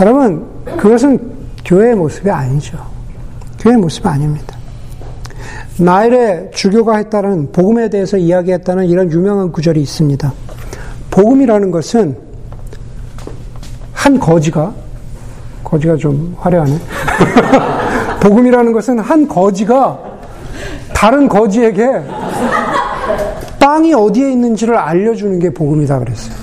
여러분 0.00 0.46
그것은 0.76 1.18
교회의 1.64 1.94
모습이 1.94 2.30
아니죠. 2.30 2.78
교회의 3.60 3.78
모습이 3.78 4.06
아닙니다. 4.08 4.56
나일의 5.78 6.50
주교가 6.54 6.96
했다는 6.96 7.52
복음에 7.52 7.88
대해서 7.88 8.16
이야기했다는 8.16 8.86
이런 8.86 9.10
유명한 9.10 9.52
구절이 9.52 9.80
있습니다. 9.80 10.32
복음이라는 11.10 11.70
것은 11.70 12.18
한 13.92 14.18
거지가 14.18 14.74
거지가 15.64 15.96
좀 15.96 16.36
화려하네. 16.38 16.78
복음이라는 18.20 18.72
것은 18.72 18.98
한 18.98 19.26
거지가 19.26 19.98
다른 20.94 21.28
거지에게 21.28 22.02
땅이 23.58 23.94
어디에 23.94 24.32
있는지를 24.32 24.76
알려주는 24.76 25.38
게 25.38 25.50
복음이다 25.50 25.98
그랬어요. 25.98 26.34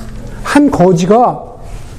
한 0.44 0.72
거지가 0.72 1.44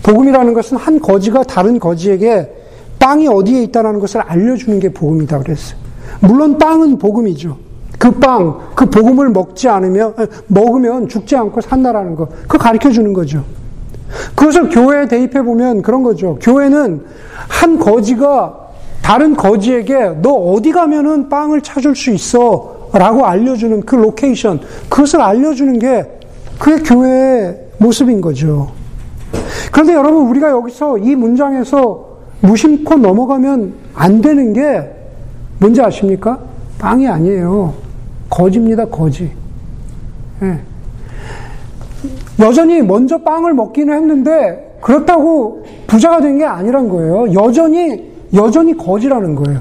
복음이라는 0.03 0.55
것은 0.55 0.77
한 0.77 1.01
거지가 1.01 1.45
다른 1.45 1.79
거지에게 1.79 2.51
땅이 2.99 3.29
어디에 3.29 3.63
있다는 3.65 4.01
것을 4.01 4.21
알려주는 4.23 4.81
게 4.81 4.93
복음이다 4.93 5.39
그랬어요. 5.41 5.79
물론 6.21 6.59
빵은 6.59 6.99
복음이죠. 6.99 7.57
그 7.99 8.11
빵, 8.13 8.59
그 8.75 8.87
복음을 8.87 9.29
먹지 9.31 9.69
않으면, 9.69 10.15
먹으면 10.47 11.09
죽지 11.09 11.37
않고 11.37 11.61
산다라는 11.61 12.15
거. 12.15 12.27
그거 12.43 12.59
가르쳐 12.59 12.91
주는 12.91 13.13
거죠. 13.13 13.45
그것을 14.35 14.69
교회에 14.69 15.09
대입해 15.09 15.43
보면 15.43 15.83
그런 15.83 16.03
거죠. 16.03 16.39
교회는 16.41 17.05
한 17.49 17.79
거지가 17.79 18.69
다른 19.03 19.37
거지에게 19.37 20.21
너 20.23 20.33
어디 20.33 20.73
가면은 20.73 21.29
빵을 21.29 21.63
찾을 21.63 21.97
수 21.97 22.11
있어 22.11 22.91
라고 22.93 23.27
알려주는 23.27 23.83
그 23.83 23.95
location, 23.97 24.61
그것을 24.89 25.21
알려주는 25.21 25.79
게 25.79 26.05
그게 26.59 26.83
교회의 26.83 27.59
모습인 27.79 28.21
거죠. 28.21 28.71
그런데 29.71 29.95
여러분, 29.95 30.27
우리가 30.29 30.51
여기서 30.51 30.99
이 30.99 31.15
문장에서 31.15 32.07
무심코 32.41 32.97
넘어가면 32.97 33.75
안 33.95 34.21
되는 34.21 34.53
게 34.53 34.91
뭔지 35.59 35.83
아십니까? 35.83 36.39
빵이 36.79 37.07
아니에요. 37.07 37.75
거지입니다, 38.31 38.87
거지. 38.87 39.31
네. 40.41 40.61
여전히 42.41 42.81
먼저 42.83 43.19
빵을 43.19 43.55
먹기는 43.55 43.93
했는데 43.95 44.77
그렇다고 44.81 45.65
부자가 45.87 46.21
된 46.21 46.39
게 46.39 46.45
아니란 46.45 46.89
거예요. 46.89 47.33
여전히 47.35 48.09
여전히 48.35 48.77
거지라는 48.77 49.35
거예요. 49.35 49.61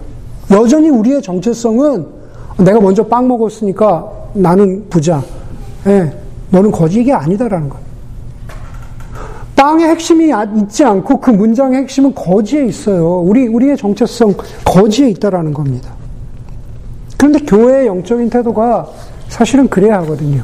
여전히 0.51 0.89
우리의 0.89 1.21
정체성은 1.21 2.05
내가 2.59 2.79
먼저 2.79 3.03
빵 3.05 3.27
먹었으니까 3.27 4.11
나는 4.33 4.85
부자. 4.89 5.23
예, 5.87 6.11
너는 6.51 6.71
거지 6.71 7.01
이게 7.01 7.13
아니다라는 7.13 7.69
거예요. 7.69 7.87
빵의 9.55 9.87
핵심이 9.87 10.31
있지 10.61 10.83
않고 10.83 11.19
그 11.19 11.31
문장의 11.31 11.81
핵심은 11.81 12.13
거지에 12.13 12.65
있어요. 12.65 13.21
우리 13.21 13.47
우리의 13.47 13.75
정체성 13.75 14.33
거지에 14.63 15.09
있다라는 15.09 15.53
겁니다. 15.53 15.91
그런데 17.17 17.39
교회의 17.39 17.87
영적인 17.87 18.29
태도가 18.29 18.87
사실은 19.29 19.67
그래야 19.67 19.97
하거든요. 20.01 20.43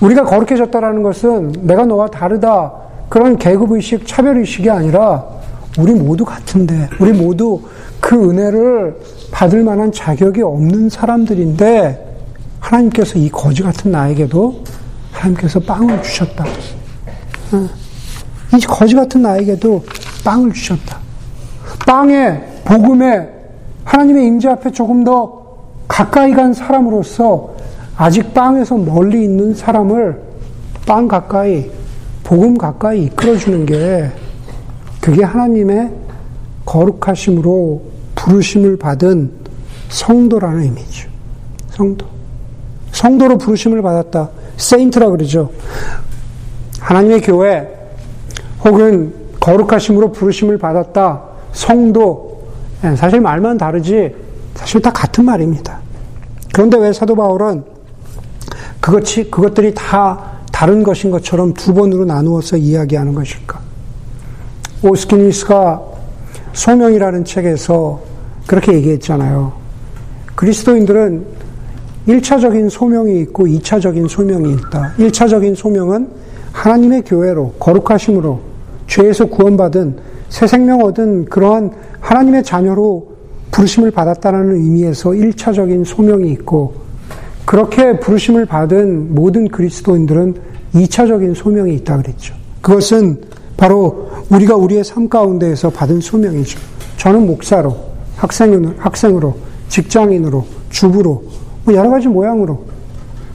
우리가 0.00 0.24
거룩해졌다라는 0.24 1.02
것은 1.02 1.52
내가 1.62 1.84
너와 1.84 2.08
다르다 2.08 2.72
그런 3.08 3.36
계급의식, 3.36 4.06
차별의식이 4.06 4.70
아니라 4.70 5.24
우리 5.78 5.94
모두 5.94 6.24
같은데, 6.24 6.88
우리 7.00 7.12
모두 7.12 7.60
그 8.00 8.30
은혜를 8.30 8.98
받을 9.30 9.62
만한 9.62 9.92
자격이 9.92 10.42
없는 10.42 10.88
사람들인데, 10.88 12.08
하나님께서 12.60 13.18
이 13.18 13.28
거지 13.30 13.62
같은 13.62 13.90
나에게도 13.90 14.64
하나님께서 15.12 15.60
빵을 15.60 16.02
주셨다. 16.02 16.44
이 18.56 18.60
거지 18.66 18.94
같은 18.94 19.22
나에게도 19.22 19.84
빵을 20.24 20.52
주셨다. 20.52 20.98
빵에 21.86 22.40
복음에 22.64 23.28
하나님의 23.84 24.26
임재 24.26 24.48
앞에 24.48 24.70
조금 24.70 25.02
더 25.04 25.40
가까이 25.88 26.32
간 26.32 26.52
사람으로서 26.52 27.54
아직 28.00 28.32
빵에서 28.32 28.76
멀리 28.76 29.24
있는 29.24 29.54
사람을 29.54 30.18
빵 30.86 31.06
가까이 31.06 31.70
복음 32.24 32.56
가까이 32.56 33.04
이끌어주는 33.04 33.66
게 33.66 34.10
그게 35.02 35.22
하나님의 35.22 35.92
거룩하심으로 36.64 37.82
부르심을 38.14 38.78
받은 38.78 39.30
성도라는 39.90 40.62
의미죠. 40.62 41.10
성도. 41.72 42.06
성도로 42.92 43.36
부르심을 43.36 43.82
받았다. 43.82 44.30
세인트라 44.56 45.10
그러죠. 45.10 45.50
하나님의 46.80 47.20
교회 47.20 47.68
혹은 48.64 49.12
거룩하심으로 49.40 50.12
부르심을 50.12 50.56
받았다. 50.56 51.22
성도. 51.52 52.44
예, 52.82 52.96
사실 52.96 53.20
말만 53.20 53.58
다르지 53.58 54.14
사실 54.54 54.80
다 54.80 54.90
같은 54.90 55.26
말입니다. 55.26 55.80
그런데 56.54 56.78
왜 56.78 56.94
사도 56.94 57.14
바울은 57.14 57.79
그것이, 58.90 59.30
그것들이 59.30 59.72
다 59.72 60.32
다른 60.52 60.82
것인 60.82 61.12
것처럼 61.12 61.54
두 61.54 61.72
번으로 61.72 62.04
나누어서 62.04 62.56
이야기하는 62.56 63.14
것일까? 63.14 63.60
오스키니스가 64.82 65.80
소명이라는 66.52 67.24
책에서 67.24 68.00
그렇게 68.48 68.72
얘기했잖아요. 68.74 69.52
그리스도인들은 70.34 71.24
1차적인 72.08 72.68
소명이 72.68 73.20
있고 73.20 73.46
2차적인 73.46 74.08
소명이 74.08 74.54
있다. 74.54 74.94
1차적인 74.98 75.54
소명은 75.54 76.08
하나님의 76.50 77.02
교회로, 77.02 77.52
거룩하심으로, 77.60 78.40
죄에서 78.88 79.26
구원받은 79.26 79.98
새 80.30 80.48
생명 80.48 80.82
얻은 80.82 81.26
그러한 81.26 81.70
하나님의 82.00 82.42
자녀로 82.42 83.06
부르심을 83.52 83.92
받았다는 83.92 84.56
의미에서 84.56 85.10
1차적인 85.10 85.84
소명이 85.84 86.32
있고, 86.32 86.89
그렇게 87.50 87.98
부르심을 87.98 88.46
받은 88.46 89.12
모든 89.12 89.48
그리스도인들은 89.48 90.36
2차적인 90.72 91.34
소명이 91.34 91.74
있다 91.78 91.96
그랬죠. 91.96 92.32
그것은 92.60 93.22
바로 93.56 94.08
우리가 94.28 94.54
우리의 94.54 94.84
삶 94.84 95.08
가운데에서 95.08 95.70
받은 95.70 96.00
소명이죠. 96.00 96.60
저는 96.96 97.26
목사로, 97.26 97.76
학생으로, 98.14 98.74
학생으로 98.78 99.36
직장인으로, 99.68 100.46
주부로, 100.70 101.24
뭐 101.64 101.74
여러 101.74 101.90
가지 101.90 102.06
모양으로 102.06 102.66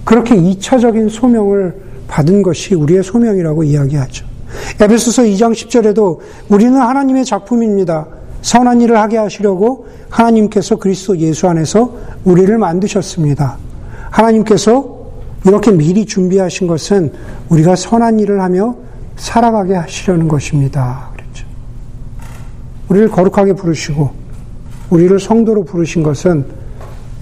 그렇게 0.06 0.34
2차적인 0.34 1.10
소명을 1.10 1.75
받은 2.08 2.41
것이 2.41 2.73
우리의 2.73 3.04
소명이라고 3.04 3.65
이야기하죠. 3.65 4.25
에베소서 4.80 5.23
2장 5.23 5.51
10절에도 5.51 6.19
우리는 6.47 6.80
하나님의 6.80 7.25
작품입니다. 7.25 8.08
선한 8.41 8.80
일을 8.80 8.97
하게 8.97 9.17
하시려고 9.17 9.88
하나님께서 10.10 10.78
그리스도 10.78 11.17
예수 11.17 11.49
안에서 11.49 11.97
우리를 12.23 12.58
만드셨습니다. 12.58 13.58
하나님께서 14.15 14.95
이렇게 15.45 15.71
미리 15.71 16.06
준비하신 16.06 16.67
것은 16.67 17.12
우리가 17.49 17.75
선한 17.75 18.19
일을 18.21 18.41
하며 18.41 18.75
살아가게 19.17 19.75
하시려는 19.75 20.28
것입니다. 20.28 21.10
그랬죠. 21.13 21.45
우리를 22.89 23.10
거룩하게 23.10 23.54
부르시고 23.54 24.10
우리를 24.89 25.19
성도로 25.19 25.65
부르신 25.65 26.01
것은 26.01 26.45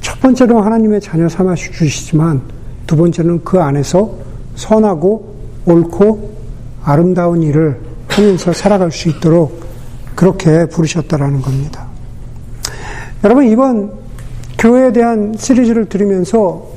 첫 0.01 0.19
번째로 0.19 0.61
하나님의 0.61 1.01
자녀 1.01 1.27
삼아 1.27 1.55
주시지만 1.55 2.41
두 2.85 2.95
번째는 2.95 3.43
그 3.43 3.59
안에서 3.59 4.13
선하고 4.55 5.33
옳고 5.65 6.33
아름다운 6.83 7.41
일을 7.41 7.79
하면서 8.07 8.53
살아갈 8.53 8.91
수 8.91 9.09
있도록 9.09 9.63
그렇게 10.15 10.67
부르셨다라는 10.67 11.41
겁니다. 11.41 11.87
여러분 13.23 13.45
이번 13.45 13.93
교회에 14.59 14.91
대한 14.93 15.33
시리즈를 15.37 15.85
들으면서 15.85 16.72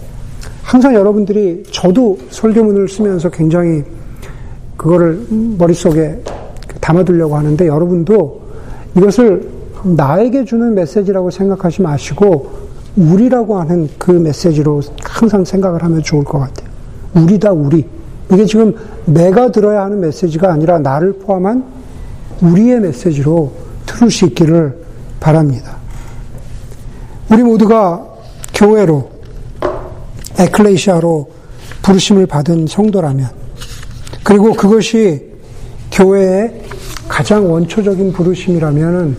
항상 0.66 0.94
여러분들이 0.94 1.62
저도 1.70 2.18
설교문을 2.28 2.88
쓰면서 2.88 3.30
굉장히 3.30 3.84
그거를 4.76 5.24
머릿속에 5.30 6.20
담아두려고 6.80 7.36
하는데 7.36 7.68
여러분도 7.68 8.42
이것을 8.96 9.48
나에게 9.84 10.44
주는 10.44 10.74
메시지라고 10.74 11.30
생각하지 11.30 11.82
마시고 11.82 12.50
우리라고 12.96 13.60
하는 13.60 13.88
그 13.96 14.10
메시지로 14.10 14.80
항상 15.04 15.44
생각을 15.44 15.84
하면 15.84 16.02
좋을 16.02 16.24
것 16.24 16.40
같아요. 16.40 16.68
우리다 17.14 17.52
우리. 17.52 17.86
이게 18.32 18.44
지금 18.44 18.74
내가 19.04 19.52
들어야 19.52 19.84
하는 19.84 20.00
메시지가 20.00 20.52
아니라 20.52 20.80
나를 20.80 21.12
포함한 21.12 21.64
우리의 22.42 22.80
메시지로 22.80 23.52
들을 23.86 24.10
수 24.10 24.24
있기를 24.24 24.76
바랍니다. 25.20 25.76
우리 27.30 27.44
모두가 27.44 28.04
교회로 28.52 29.15
에클레시아로 30.38 31.30
부르심을 31.82 32.26
받은 32.26 32.66
성도라면 32.66 33.28
그리고 34.22 34.52
그것이 34.52 35.24
교회의 35.92 36.62
가장 37.08 37.50
원초적인 37.50 38.12
부르심이라면 38.12 39.16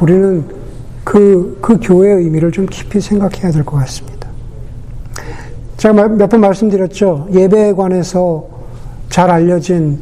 우리는 0.00 0.44
그, 1.04 1.58
그 1.62 1.78
교회의 1.80 2.24
의미를 2.24 2.52
좀 2.52 2.66
깊이 2.66 3.00
생각해야 3.00 3.50
될 3.50 3.64
것 3.64 3.76
같습니다. 3.78 4.28
제가 5.76 6.08
몇 6.08 6.28
번 6.28 6.40
말씀드렸죠. 6.40 7.28
예배에 7.32 7.72
관해서 7.72 8.46
잘 9.08 9.30
알려진 9.30 10.00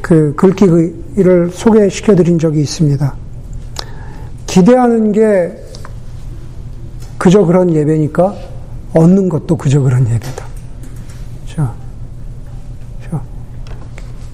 그 0.00 0.34
글귀를 0.36 1.50
소개시켜 1.52 2.14
드린 2.14 2.38
적이 2.38 2.60
있습니다. 2.62 3.14
기대하는 4.46 5.12
게 5.12 5.52
그저 7.18 7.44
그런 7.44 7.74
예배니까 7.74 8.34
얻는 8.94 9.28
것도 9.28 9.56
그저 9.56 9.80
그런 9.80 10.06
예배다. 10.06 10.46
자, 11.46 11.74
자. 13.10 13.20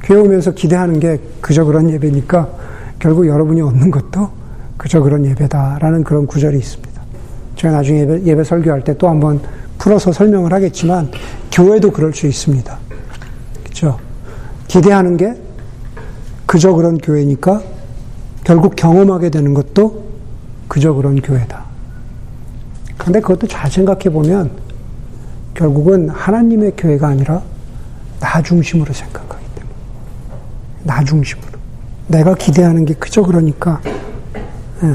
교회 0.03 0.21
오면서 0.21 0.53
기대하는 0.53 1.01
게 1.01 1.19
그저 1.41 1.65
그런 1.65 1.91
예배니까 1.91 2.49
결국 2.99 3.27
여러분이 3.27 3.61
얻는 3.61 3.91
것도 3.91 4.31
그저 4.77 5.01
그런 5.01 5.25
예배다라는 5.27 6.05
그런 6.05 6.27
구절이 6.27 6.59
있습니다. 6.59 7.03
제가 7.57 7.75
나중에 7.77 8.01
예배, 8.01 8.23
예배 8.25 8.45
설교할 8.45 8.85
때 8.85 8.95
또 8.95 9.09
한번 9.09 9.41
풀어서 9.79 10.13
설명을 10.13 10.53
하겠지만 10.53 11.11
교회도 11.51 11.91
그럴 11.91 12.15
수 12.15 12.29
있습니다. 12.29 12.79
그렇죠? 13.65 13.99
기대하는 14.69 15.17
게 15.17 15.35
그저 16.47 16.73
그런 16.73 16.99
교회니까 16.99 17.63
결국 18.45 18.77
경험하게 18.77 19.31
되는 19.31 19.55
것도 19.55 20.05
그저 20.69 20.93
그런 20.93 21.21
교회다. 21.21 21.62
그런데 23.03 23.21
그것도 23.21 23.49
잘 23.49 23.69
생각해 23.69 24.05
보면 24.05 24.49
결국은 25.55 26.09
하나님의 26.09 26.75
교회가 26.77 27.09
아니라 27.09 27.43
나 28.21 28.41
중심으로 28.41 28.93
생각하기 28.93 29.45
때문에 29.57 29.75
나 30.85 31.03
중심으로 31.03 31.49
내가 32.07 32.33
기대하는 32.37 32.85
게 32.85 32.95
그저 32.95 33.23
그러니까 33.23 33.81
예. 34.85 34.95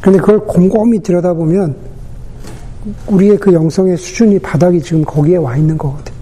그런데 0.00 0.20
그걸 0.20 0.46
곰곰이 0.46 1.02
들여다보면 1.02 1.74
우리의 3.08 3.38
그 3.38 3.52
영성의 3.52 3.96
수준이 3.96 4.38
바닥이 4.38 4.80
지금 4.80 5.04
거기에 5.04 5.36
와 5.36 5.56
있는 5.56 5.76
거거든요. 5.76 6.16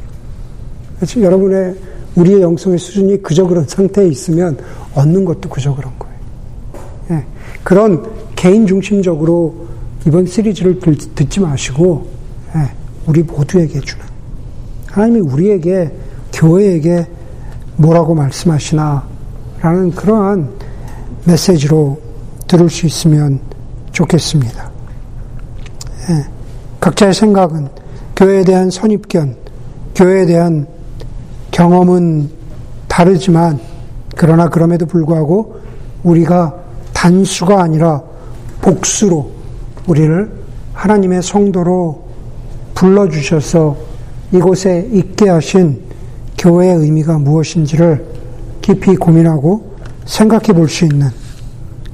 그렇죠? 0.96 1.20
여러분의 1.20 1.74
우리의 2.16 2.40
영성의 2.40 2.78
수준이 2.78 3.22
그저 3.22 3.46
그런 3.46 3.66
상태에 3.68 4.08
있으면 4.08 4.56
얻는 4.94 5.26
것도 5.26 5.50
그저 5.50 5.74
그런 5.74 5.92
거예요. 5.98 6.14
예. 7.10 7.26
그런 7.62 8.10
개인 8.36 8.66
중심적으로 8.66 9.69
이번 10.06 10.26
시리즈를 10.26 10.78
듣지 10.78 11.40
마시고 11.40 12.08
예. 12.56 12.72
우리 13.06 13.22
모두에게 13.22 13.80
주는 13.80 14.04
하나님이 14.86 15.20
우리에게 15.20 15.92
교회에게 16.32 17.06
뭐라고 17.76 18.14
말씀하시나 18.14 19.04
라는 19.60 19.90
그러한 19.90 20.50
메시지로 21.24 22.00
들을 22.46 22.68
수 22.70 22.86
있으면 22.86 23.40
좋겠습니다. 23.92 24.70
예, 26.08 26.26
각자의 26.80 27.14
생각은 27.14 27.68
교회에 28.16 28.44
대한 28.44 28.70
선입견, 28.70 29.36
교회에 29.94 30.26
대한 30.26 30.66
경험은 31.50 32.30
다르지만 32.88 33.60
그러나 34.16 34.48
그럼에도 34.48 34.86
불구하고 34.86 35.60
우리가 36.02 36.54
단수가 36.92 37.62
아니라 37.62 38.02
복수로 38.62 39.39
우리를 39.90 40.30
하나님의 40.72 41.22
성도로 41.22 42.04
불러주셔서 42.74 43.76
이곳에 44.32 44.88
있게 44.92 45.28
하신 45.28 45.82
교회의 46.38 46.76
의미가 46.76 47.18
무엇인지를 47.18 48.06
깊이 48.62 48.94
고민하고 48.94 49.76
생각해 50.06 50.52
볼 50.54 50.68
수 50.68 50.84
있는 50.84 51.10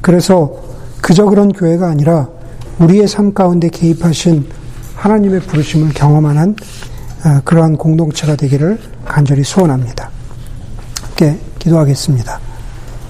그래서 0.03 0.55
그저 1.01 1.25
그런 1.25 1.53
교회가 1.53 1.89
아니라 1.89 2.29
우리의 2.79 3.09
삶 3.09 3.33
가운데 3.33 3.69
개입하신 3.71 4.47
하나님의 4.95 5.41
부르심을 5.41 5.95
경험하는 5.95 6.55
어, 7.25 7.41
그러한 7.45 7.77
공동체가 7.77 8.37
되기를 8.37 8.79
간절히 9.05 9.43
소원합니다. 9.43 10.11
함께 11.03 11.39
기도하겠습니다. 11.59 12.46